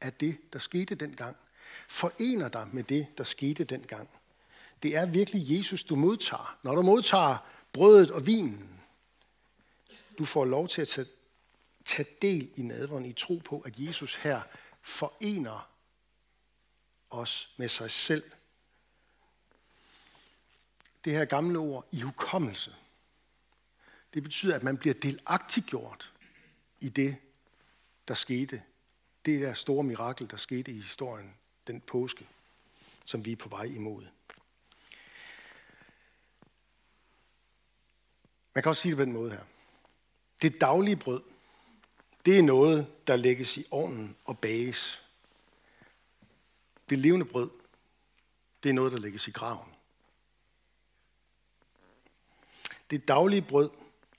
af 0.00 0.12
det, 0.12 0.52
der 0.52 0.58
skete 0.58 0.94
dengang. 0.94 1.36
Forener 1.88 2.48
dig 2.48 2.68
med 2.72 2.82
det, 2.82 3.06
der 3.18 3.24
skete 3.24 3.64
dengang. 3.64 4.08
Det 4.82 4.96
er 4.96 5.06
virkelig 5.06 5.58
Jesus, 5.58 5.84
du 5.84 5.96
modtager. 5.96 6.58
Når 6.62 6.74
du 6.74 6.82
modtager 6.82 7.36
brødet 7.72 8.10
og 8.10 8.26
vinen, 8.26 8.80
du 10.18 10.24
får 10.24 10.44
lov 10.44 10.68
til 10.68 10.82
at 10.82 10.88
tage, 10.88 11.06
tage 11.84 12.08
del 12.22 12.50
i 12.56 12.62
nadveren 12.62 13.06
i 13.06 13.12
tro 13.12 13.40
på, 13.44 13.60
at 13.60 13.74
Jesus 13.78 14.14
her 14.14 14.40
forener 14.82 15.68
os 17.10 17.54
med 17.56 17.68
sig 17.68 17.90
selv. 17.90 18.24
Det 21.04 21.12
her 21.12 21.24
gamle 21.24 21.58
ord, 21.58 21.88
i 21.92 22.00
hukommelse, 22.00 22.74
det 24.14 24.22
betyder, 24.22 24.56
at 24.56 24.62
man 24.62 24.78
bliver 24.78 24.94
delagtiggjort 24.94 26.12
i 26.80 26.88
det, 26.88 27.16
der 28.08 28.14
skete. 28.14 28.62
Det 29.24 29.40
der 29.40 29.54
store 29.54 29.84
mirakel, 29.84 30.30
der 30.30 30.36
skete 30.36 30.72
i 30.72 30.80
historien, 30.80 31.34
den 31.66 31.80
påske, 31.80 32.28
som 33.04 33.24
vi 33.24 33.32
er 33.32 33.36
på 33.36 33.48
vej 33.48 33.64
imod. 33.64 34.06
Man 38.54 38.62
kan 38.62 38.70
også 38.70 38.82
sige 38.82 38.90
det 38.90 38.96
på 38.96 39.04
den 39.04 39.12
måde 39.12 39.30
her. 39.30 39.44
Det 40.42 40.60
daglige 40.60 40.96
brød, 40.96 41.22
det 42.26 42.38
er 42.38 42.42
noget, 42.42 43.06
der 43.06 43.16
lægges 43.16 43.56
i 43.56 43.66
ovnen 43.70 44.16
og 44.24 44.38
bages 44.38 45.07
det 46.90 46.98
levende 46.98 47.26
brød, 47.26 47.50
det 48.62 48.68
er 48.68 48.72
noget, 48.72 48.92
der 48.92 48.98
lægges 48.98 49.28
i 49.28 49.30
graven. 49.30 49.72
Det 52.90 53.08
daglige 53.08 53.42
brød 53.42 53.70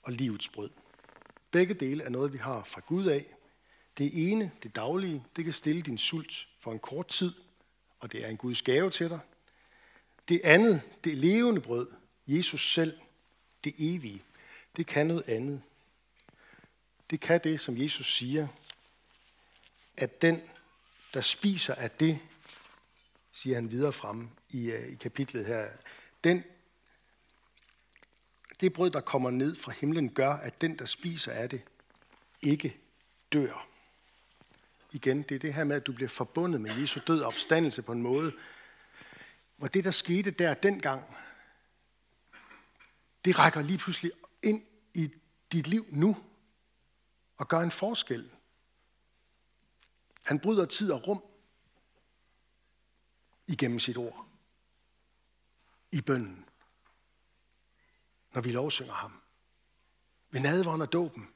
og 0.03 0.11
livets 0.11 0.49
brød. 0.49 0.69
Begge 1.51 1.73
dele 1.73 2.03
er 2.03 2.09
noget, 2.09 2.33
vi 2.33 2.37
har 2.37 2.63
fra 2.63 2.81
Gud 2.85 3.05
af. 3.05 3.25
Det 3.97 4.31
ene, 4.31 4.51
det 4.63 4.75
daglige, 4.75 5.25
det 5.35 5.43
kan 5.43 5.53
stille 5.53 5.81
din 5.81 5.97
sult 5.97 6.47
for 6.59 6.71
en 6.71 6.79
kort 6.79 7.07
tid, 7.07 7.33
og 7.99 8.11
det 8.11 8.25
er 8.25 8.29
en 8.29 8.37
Guds 8.37 8.61
gave 8.61 8.89
til 8.89 9.09
dig. 9.09 9.19
Det 10.29 10.41
andet, 10.43 10.81
det 11.03 11.17
levende 11.17 11.61
brød, 11.61 11.91
Jesus 12.27 12.73
selv, 12.73 12.99
det 13.63 13.73
evige, 13.77 14.23
det 14.77 14.87
kan 14.87 15.07
noget 15.07 15.23
andet. 15.27 15.61
Det 17.09 17.19
kan 17.19 17.41
det, 17.43 17.59
som 17.59 17.77
Jesus 17.77 18.15
siger, 18.15 18.47
at 19.97 20.21
den, 20.21 20.41
der 21.13 21.21
spiser 21.21 21.75
af 21.75 21.91
det, 21.91 22.19
siger 23.39 23.55
han 23.55 23.71
videre 23.71 23.93
frem 23.93 24.29
i, 24.49 24.71
øh, 24.71 24.91
i 24.91 24.95
kapitlet 24.95 25.45
her, 25.45 25.69
den, 26.23 26.43
det 28.61 28.73
brød, 28.73 28.89
der 28.91 29.01
kommer 29.01 29.31
ned 29.31 29.55
fra 29.55 29.71
himlen, 29.71 30.13
gør, 30.13 30.33
at 30.33 30.61
den, 30.61 30.79
der 30.79 30.85
spiser 30.85 31.31
af 31.31 31.49
det, 31.49 31.61
ikke 32.41 32.77
dør. 33.33 33.67
Igen, 34.91 35.21
det 35.21 35.35
er 35.35 35.39
det 35.39 35.53
her 35.53 35.63
med, 35.63 35.75
at 35.75 35.87
du 35.87 35.93
bliver 35.93 36.09
forbundet 36.09 36.61
med 36.61 36.71
Jesu 36.71 36.99
død 37.07 37.21
og 37.21 37.27
opstandelse 37.27 37.81
på 37.81 37.91
en 37.91 38.01
måde, 38.01 38.33
hvor 39.57 39.67
det, 39.67 39.83
der 39.83 39.91
skete 39.91 40.31
der 40.31 40.53
dengang, 40.53 41.15
det 43.25 43.39
rækker 43.39 43.61
lige 43.61 43.77
pludselig 43.77 44.11
ind 44.43 44.63
i 44.93 45.11
dit 45.51 45.67
liv 45.67 45.85
nu 45.89 46.17
og 47.37 47.47
gør 47.47 47.59
en 47.59 47.71
forskel. 47.71 48.31
Han 50.25 50.39
bryder 50.39 50.65
tid 50.65 50.91
og 50.91 51.07
rum 51.07 51.23
igennem 53.49 53.79
sit 53.79 53.97
ord. 53.97 54.27
I 55.91 56.01
bønden. 56.01 56.45
Når 58.33 58.41
vi 58.41 58.51
lovsynger 58.51 58.93
ham. 58.93 59.21
Ved 60.31 60.41
nadvånd 60.41 60.81
og 60.81 60.93
dåben. 60.93 61.29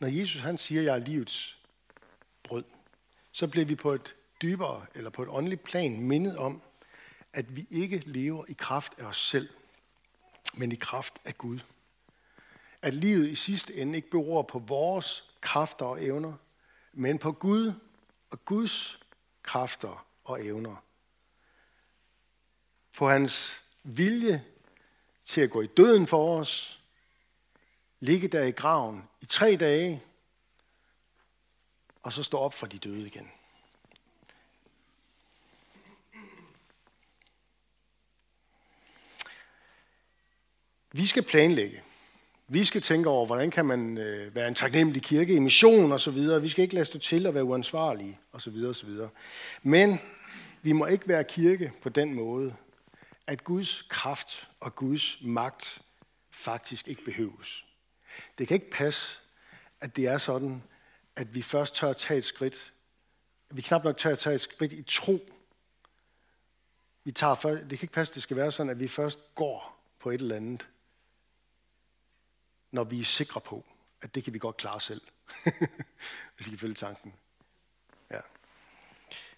Når 0.00 0.08
Jesus 0.08 0.42
han 0.42 0.58
siger, 0.58 0.82
jeg 0.82 0.94
er 0.94 0.98
livets 0.98 1.58
brød, 2.42 2.64
så 3.32 3.48
bliver 3.48 3.66
vi 3.66 3.74
på 3.74 3.92
et 3.92 4.16
dybere 4.42 4.86
eller 4.94 5.10
på 5.10 5.22
et 5.22 5.28
åndeligt 5.28 5.64
plan 5.64 6.00
mindet 6.00 6.36
om, 6.36 6.62
at 7.32 7.56
vi 7.56 7.66
ikke 7.70 7.98
lever 7.98 8.44
i 8.48 8.52
kraft 8.52 8.98
af 8.98 9.04
os 9.04 9.28
selv, 9.28 9.48
men 10.54 10.72
i 10.72 10.74
kraft 10.74 11.20
af 11.24 11.38
Gud. 11.38 11.60
At 12.82 12.94
livet 12.94 13.28
i 13.28 13.34
sidste 13.34 13.74
ende 13.74 13.96
ikke 13.96 14.10
beror 14.10 14.42
på 14.42 14.58
vores 14.58 15.30
kræfter 15.40 15.86
og 15.86 16.04
evner, 16.04 16.34
men 16.98 17.18
på 17.18 17.32
Gud 17.32 17.72
og 18.30 18.44
Guds 18.44 19.00
kræfter 19.42 20.06
og 20.24 20.44
evner. 20.44 20.76
På 22.92 23.08
hans 23.08 23.60
vilje 23.82 24.44
til 25.24 25.40
at 25.40 25.50
gå 25.50 25.62
i 25.62 25.66
døden 25.66 26.06
for 26.06 26.38
os, 26.40 26.80
ligge 28.00 28.28
der 28.28 28.44
i 28.44 28.50
graven 28.50 29.08
i 29.20 29.26
tre 29.26 29.56
dage, 29.56 30.02
og 32.02 32.12
så 32.12 32.22
stå 32.22 32.38
op 32.38 32.54
for 32.54 32.66
de 32.66 32.78
døde 32.78 33.06
igen. 33.06 33.30
Vi 40.92 41.06
skal 41.06 41.22
planlægge. 41.22 41.85
Vi 42.48 42.64
skal 42.64 42.80
tænke 42.82 43.08
over, 43.08 43.26
hvordan 43.26 43.50
kan 43.50 43.66
man 43.66 43.98
øh, 43.98 44.34
være 44.34 44.48
en 44.48 44.54
taknemmelig 44.54 45.02
kirke 45.02 45.34
i 45.34 45.38
mission 45.38 45.92
og 45.92 46.00
så 46.00 46.10
videre. 46.10 46.42
Vi 46.42 46.48
skal 46.48 46.62
ikke 46.62 46.74
lade 46.74 46.84
stå 46.84 46.98
til 46.98 47.26
at 47.26 47.34
være 47.34 47.44
uansvarlige 47.44 48.18
og 48.32 48.42
så 48.42 48.50
videre 48.50 48.70
og 48.70 48.76
så 48.76 48.86
videre. 48.86 49.10
Men 49.62 50.00
vi 50.62 50.72
må 50.72 50.86
ikke 50.86 51.08
være 51.08 51.24
kirke 51.24 51.72
på 51.82 51.88
den 51.88 52.14
måde, 52.14 52.54
at 53.26 53.44
Guds 53.44 53.82
kraft 53.82 54.48
og 54.60 54.74
Guds 54.74 55.18
magt 55.20 55.82
faktisk 56.30 56.88
ikke 56.88 57.04
behøves. 57.04 57.64
Det 58.38 58.48
kan 58.48 58.54
ikke 58.54 58.70
passe, 58.70 59.20
at 59.80 59.96
det 59.96 60.06
er 60.06 60.18
sådan, 60.18 60.62
at 61.16 61.34
vi 61.34 61.42
først 61.42 61.74
tør 61.74 61.90
at 61.90 61.96
tage 61.96 62.18
et 62.18 62.24
skridt. 62.24 62.72
Vi 63.50 63.62
knap 63.62 63.84
nok 63.84 63.96
tør 63.96 64.10
at 64.10 64.18
tage 64.18 64.34
et 64.34 64.40
skridt 64.40 64.72
i 64.72 64.82
tro. 64.82 65.18
Vi 67.04 67.12
tager 67.12 67.34
først, 67.34 67.62
det 67.62 67.78
kan 67.78 67.84
ikke 67.84 67.94
passe, 67.94 68.10
at 68.10 68.14
det 68.14 68.22
skal 68.22 68.36
være 68.36 68.52
sådan, 68.52 68.70
at 68.70 68.80
vi 68.80 68.88
først 68.88 69.18
går 69.34 69.82
på 70.00 70.10
et 70.10 70.20
eller 70.20 70.36
andet, 70.36 70.68
når 72.76 72.84
vi 72.84 73.00
er 73.00 73.04
sikre 73.04 73.40
på, 73.40 73.64
at 74.00 74.14
det 74.14 74.24
kan 74.24 74.32
vi 74.34 74.38
godt 74.38 74.56
klare 74.56 74.80
selv. 74.80 75.00
hvis 76.36 76.46
I 76.46 76.50
kan 76.50 76.58
følge 76.58 76.74
tanken. 76.74 77.14
Ja. 78.10 78.20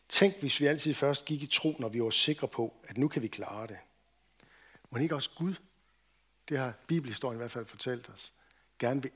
Tænk, 0.09 0.41
hvis 0.41 0.61
vi 0.61 0.67
altid 0.67 0.95
først 0.95 1.25
gik 1.25 1.43
i 1.43 1.47
tro, 1.47 1.77
når 1.79 1.89
vi 1.89 2.03
var 2.03 2.11
sikre 2.11 2.49
på, 2.49 2.75
at 2.85 2.99
nu 2.99 3.09
kan 3.09 3.23
vi 3.23 3.29
klare 3.29 3.67
det. 3.67 3.79
Men 4.91 5.03
ikke 5.03 5.15
også 5.15 5.31
Gud, 5.37 5.55
det 6.49 6.59
har 6.59 6.75
Bibelhistorien 6.87 7.37
i 7.37 7.43
hvert 7.43 7.51
fald 7.51 7.67
fortalt 7.67 8.09
os, 8.09 8.33
gerne 8.79 9.03
vil 9.03 9.11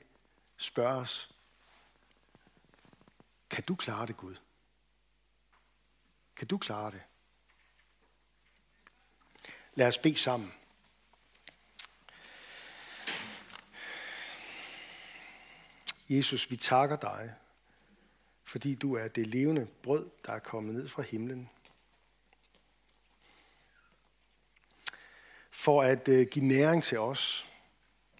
spørge 0.57 0.95
os, 0.95 1.29
kan 3.49 3.63
du 3.63 3.75
klare 3.75 4.05
det, 4.05 4.17
Gud? 4.17 4.35
Kan 6.35 6.47
du 6.47 6.57
klare 6.57 6.91
det? 6.91 7.01
Lad 9.73 9.87
os 9.87 9.97
bede 9.97 10.17
sammen. 10.17 10.53
Jesus, 16.09 16.51
vi 16.51 16.55
takker 16.55 16.95
dig, 16.95 17.33
fordi 18.43 18.75
du 18.75 18.95
er 18.95 19.07
det 19.07 19.27
levende 19.27 19.67
brød, 19.81 20.09
der 20.25 20.33
er 20.33 20.39
kommet 20.39 20.75
ned 20.75 20.87
fra 20.87 21.01
himlen. 21.01 21.49
For 25.51 25.81
at 25.83 26.07
øh, 26.07 26.27
give 26.31 26.45
næring 26.45 26.83
til 26.83 26.99
os 26.99 27.47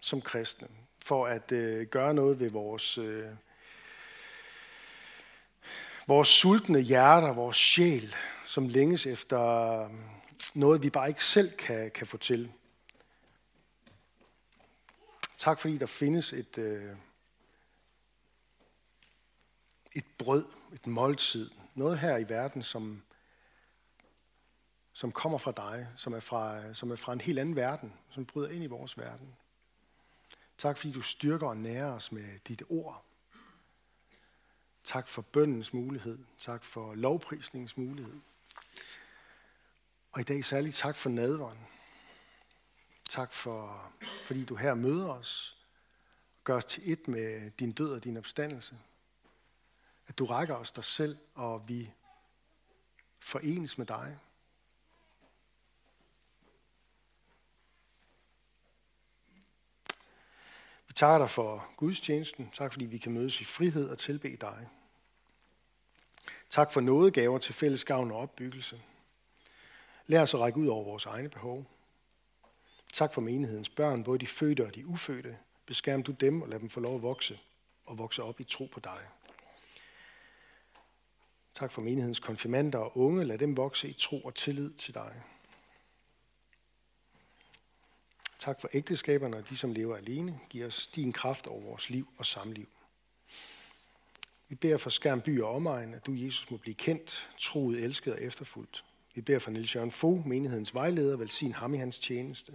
som 0.00 0.20
kristne. 0.20 0.68
For 0.98 1.26
at 1.26 1.52
øh, 1.52 1.86
gøre 1.86 2.14
noget 2.14 2.40
ved 2.40 2.50
vores, 2.50 2.98
øh, 2.98 3.30
vores 6.06 6.28
sultne 6.28 6.80
hjerter, 6.80 7.32
vores 7.32 7.56
sjæl, 7.56 8.14
som 8.46 8.68
længes 8.68 9.06
efter 9.06 9.90
noget, 10.54 10.82
vi 10.82 10.90
bare 10.90 11.08
ikke 11.08 11.24
selv 11.24 11.56
kan, 11.56 11.90
kan 11.90 12.06
få 12.06 12.16
til. 12.16 12.52
Tak 15.38 15.58
fordi 15.58 15.78
der 15.78 15.86
findes 15.86 16.32
et, 16.32 16.58
øh, 16.58 16.90
et 19.94 20.04
brød, 20.18 20.44
et 20.72 20.86
måltid, 20.86 21.50
noget 21.74 21.98
her 21.98 22.16
i 22.16 22.28
verden, 22.28 22.62
som, 22.62 23.02
som 24.92 25.12
kommer 25.12 25.38
fra 25.38 25.52
dig, 25.52 25.88
som 25.96 26.12
er 26.12 26.20
fra, 26.20 26.74
som 26.74 26.90
er 26.90 26.96
fra 26.96 27.12
en 27.12 27.20
helt 27.20 27.38
anden 27.38 27.56
verden, 27.56 27.92
som 28.10 28.26
bryder 28.26 28.48
ind 28.48 28.64
i 28.64 28.66
vores 28.66 28.98
verden. 28.98 29.34
Tak 30.58 30.78
fordi 30.78 30.92
du 30.92 31.00
styrker 31.00 31.46
og 31.46 31.56
nærer 31.56 31.92
os 31.92 32.12
med 32.12 32.38
dit 32.48 32.62
ord. 32.68 33.04
Tak 34.84 35.08
for 35.08 35.22
bøndens 35.22 35.72
mulighed. 35.72 36.18
Tak 36.38 36.64
for 36.64 36.94
lovprisningens 36.94 37.76
mulighed. 37.76 38.20
Og 40.12 40.20
i 40.20 40.24
dag 40.24 40.44
særligt 40.44 40.76
tak 40.76 40.96
for 40.96 41.10
nadveren. 41.10 41.58
Tak 43.08 43.32
for, 43.32 43.92
fordi 44.24 44.44
du 44.44 44.54
her 44.54 44.74
møder 44.74 45.08
os 45.08 45.56
og 46.38 46.44
gør 46.44 46.56
os 46.56 46.64
til 46.64 46.92
et 46.92 47.08
med 47.08 47.50
din 47.50 47.72
død 47.72 47.92
og 47.92 48.04
din 48.04 48.16
opstandelse. 48.16 48.78
At 50.06 50.18
du 50.18 50.24
rækker 50.24 50.54
os 50.54 50.72
dig 50.72 50.84
selv, 50.84 51.18
og 51.34 51.68
vi 51.68 51.92
forenes 53.20 53.78
med 53.78 53.86
dig. 53.86 54.18
Vi 60.86 60.92
takker 60.94 61.18
dig 61.18 61.30
for 61.30 61.68
gudstjenesten. 61.76 62.50
Tak 62.50 62.72
fordi 62.72 62.84
vi 62.84 62.98
kan 62.98 63.12
mødes 63.12 63.40
i 63.40 63.44
frihed 63.44 63.88
og 63.88 63.98
tilbe 63.98 64.36
dig. 64.36 64.68
Tak 66.50 66.72
for 66.72 66.80
nådegaver 66.80 67.38
til 67.38 67.54
fælles 67.54 67.84
gavn 67.84 68.10
og 68.10 68.18
opbyggelse. 68.18 68.82
Lær 70.06 70.22
os 70.22 70.34
at 70.34 70.40
række 70.40 70.58
ud 70.58 70.66
over 70.66 70.84
vores 70.84 71.06
egne 71.06 71.28
behov. 71.28 71.64
Tak 72.92 73.14
for 73.14 73.20
menighedens 73.20 73.68
børn, 73.68 74.04
både 74.04 74.18
de 74.18 74.26
fødte 74.26 74.66
og 74.66 74.74
de 74.74 74.86
ufødte. 74.86 75.38
Beskærm 75.66 76.02
du 76.02 76.12
dem 76.12 76.42
og 76.42 76.48
lad 76.48 76.60
dem 76.60 76.70
få 76.70 76.80
lov 76.80 76.94
at 76.94 77.02
vokse 77.02 77.40
og 77.86 77.98
vokse 77.98 78.22
op 78.22 78.40
i 78.40 78.44
tro 78.44 78.64
på 78.72 78.80
dig. 78.80 79.08
Tak 81.54 81.72
for 81.72 81.82
menighedens 81.82 82.20
konfirmander 82.20 82.78
og 82.78 82.98
unge. 82.98 83.24
Lad 83.24 83.38
dem 83.38 83.56
vokse 83.56 83.88
i 83.88 83.92
tro 83.92 84.20
og 84.20 84.34
tillid 84.34 84.72
til 84.72 84.94
dig. 84.94 85.22
Tak 88.38 88.60
for 88.60 88.68
ægteskaberne 88.72 89.36
og 89.36 89.48
de, 89.48 89.56
som 89.56 89.72
lever 89.72 89.96
alene. 89.96 90.40
Giv 90.50 90.66
os 90.66 90.86
din 90.86 91.12
kraft 91.12 91.46
over 91.46 91.60
vores 91.60 91.90
liv 91.90 92.08
og 92.18 92.26
samliv. 92.26 92.68
Vi 94.48 94.54
beder 94.54 94.76
for 94.76 94.90
Skærm 94.90 95.20
by 95.20 95.40
og 95.40 95.54
omegn, 95.54 95.94
at 95.94 96.06
du, 96.06 96.12
Jesus, 96.14 96.50
må 96.50 96.56
blive 96.56 96.74
kendt, 96.74 97.30
troet, 97.38 97.84
elsket 97.84 98.12
og 98.12 98.22
efterfuldt. 98.22 98.84
Vi 99.14 99.20
beder 99.20 99.38
for 99.38 99.50
Niels 99.50 99.74
Jørgen 99.74 99.90
Fogh, 99.90 100.26
menighedens 100.26 100.74
vejleder, 100.74 101.16
velsign 101.16 101.52
ham 101.52 101.74
i 101.74 101.78
hans 101.78 101.98
tjeneste. 101.98 102.52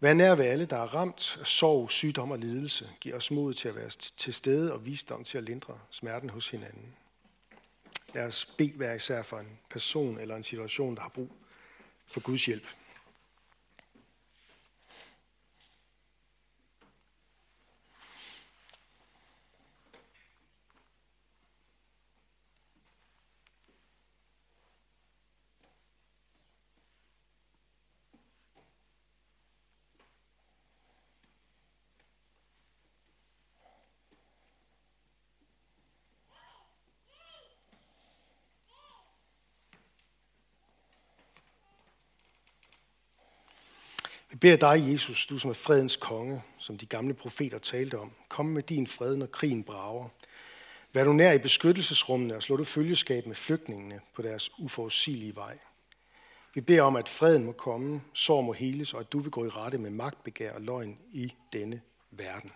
Vær 0.00 0.14
nær 0.14 0.34
ved 0.34 0.44
alle, 0.44 0.66
der 0.66 0.76
er 0.76 0.94
ramt 0.94 1.38
af 1.40 1.46
sorg, 1.46 1.90
sygdom 1.90 2.30
og 2.30 2.38
lidelse. 2.38 2.90
Giv 3.00 3.14
os 3.14 3.30
mod 3.30 3.54
til 3.54 3.68
at 3.68 3.74
være 3.74 3.90
til 4.16 4.34
stede 4.34 4.72
og 4.72 4.86
visdom 4.86 5.24
til 5.24 5.38
at 5.38 5.44
lindre 5.44 5.78
smerten 5.90 6.30
hos 6.30 6.48
hinanden. 6.48 6.96
Lad 8.14 8.26
os 8.26 8.44
bede 8.58 8.72
hver 8.76 8.92
især 8.92 9.22
for 9.22 9.38
en 9.38 9.58
person 9.70 10.18
eller 10.20 10.36
en 10.36 10.42
situation, 10.42 10.94
der 10.94 11.02
har 11.02 11.08
brug 11.08 11.30
for 12.06 12.20
Guds 12.20 12.46
hjælp. 12.46 12.64
Beder 44.42 44.56
dig, 44.56 44.92
Jesus, 44.92 45.26
du 45.26 45.38
som 45.38 45.50
er 45.50 45.54
fredens 45.54 45.96
konge, 45.96 46.42
som 46.58 46.78
de 46.78 46.86
gamle 46.86 47.14
profeter 47.14 47.58
talte 47.58 47.98
om. 47.98 48.12
Kom 48.28 48.46
med 48.46 48.62
din 48.62 48.86
fred, 48.86 49.16
når 49.16 49.26
krigen 49.26 49.64
brager. 49.64 50.08
Vær 50.92 51.04
du 51.04 51.12
nær 51.12 51.32
i 51.32 51.38
beskyttelsesrummene 51.38 52.36
og 52.36 52.42
slå 52.42 52.56
du 52.56 52.64
følgeskab 52.64 53.26
med 53.26 53.34
flygtningene 53.34 54.00
på 54.14 54.22
deres 54.22 54.50
uforudsigelige 54.58 55.36
vej. 55.36 55.58
Vi 56.54 56.60
beder 56.60 56.82
om, 56.82 56.96
at 56.96 57.08
freden 57.08 57.44
må 57.44 57.52
komme, 57.52 58.02
sorg 58.12 58.44
må 58.44 58.52
heles, 58.52 58.94
og 58.94 59.00
at 59.00 59.12
du 59.12 59.18
vil 59.18 59.30
gå 59.30 59.44
i 59.44 59.48
rette 59.48 59.78
med 59.78 59.90
magtbegær 59.90 60.52
og 60.52 60.60
løgn 60.60 60.98
i 61.12 61.34
denne 61.52 61.80
verden. 62.10 62.52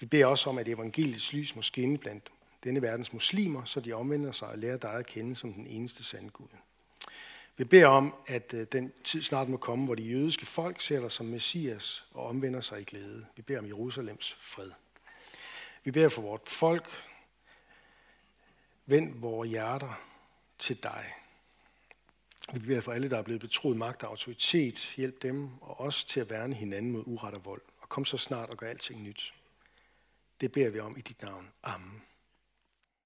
Vi 0.00 0.06
beder 0.06 0.26
også 0.26 0.50
om, 0.50 0.58
at 0.58 0.68
evangeliets 0.68 1.32
lys 1.32 1.56
må 1.56 1.62
skinne 1.62 1.98
blandt 1.98 2.30
denne 2.64 2.82
verdens 2.82 3.12
muslimer, 3.12 3.64
så 3.64 3.80
de 3.80 3.92
omvender 3.92 4.32
sig 4.32 4.48
og 4.48 4.58
lærer 4.58 4.76
dig 4.76 4.92
at 4.92 5.06
kende 5.06 5.36
som 5.36 5.52
den 5.52 5.66
eneste 5.66 6.04
sande 6.04 6.30
Gud. 6.30 6.48
Vi 7.60 7.64
beder 7.64 7.86
om, 7.86 8.14
at 8.26 8.54
øh, 8.54 8.66
den 8.72 8.92
tid 9.04 9.22
snart 9.22 9.48
må 9.48 9.56
komme, 9.56 9.84
hvor 9.84 9.94
de 9.94 10.02
jødiske 10.02 10.46
folk 10.46 10.80
ser 10.80 11.00
dig 11.00 11.12
som 11.12 11.26
Messias 11.26 12.04
og 12.10 12.26
omvender 12.26 12.60
sig 12.60 12.80
i 12.80 12.84
glæde. 12.84 13.26
Vi 13.36 13.42
beder 13.42 13.58
om 13.58 13.66
Jerusalems 13.66 14.36
fred. 14.40 14.70
Vi 15.84 15.90
beder 15.90 16.08
for 16.08 16.22
vort 16.22 16.40
folk. 16.46 16.90
Vend 18.86 19.20
vores 19.20 19.50
hjerter 19.50 20.02
til 20.58 20.82
dig. 20.82 21.04
Vi 22.52 22.58
beder 22.58 22.80
for 22.80 22.92
alle, 22.92 23.10
der 23.10 23.18
er 23.18 23.22
blevet 23.22 23.40
betroet 23.40 23.76
magt 23.76 24.02
og 24.02 24.10
autoritet. 24.10 24.94
Hjælp 24.96 25.22
dem 25.22 25.48
og 25.60 25.80
os 25.80 26.04
til 26.04 26.20
at 26.20 26.30
værne 26.30 26.54
hinanden 26.54 26.92
mod 26.92 27.02
uret 27.06 27.34
og 27.34 27.44
vold. 27.44 27.62
Og 27.78 27.88
kom 27.88 28.04
så 28.04 28.16
snart 28.16 28.50
og 28.50 28.56
gør 28.56 28.68
alting 28.68 29.02
nyt. 29.02 29.34
Det 30.40 30.52
beder 30.52 30.70
vi 30.70 30.78
om 30.78 30.94
i 30.96 31.00
dit 31.00 31.22
navn. 31.22 31.50
Amen. 31.62 32.02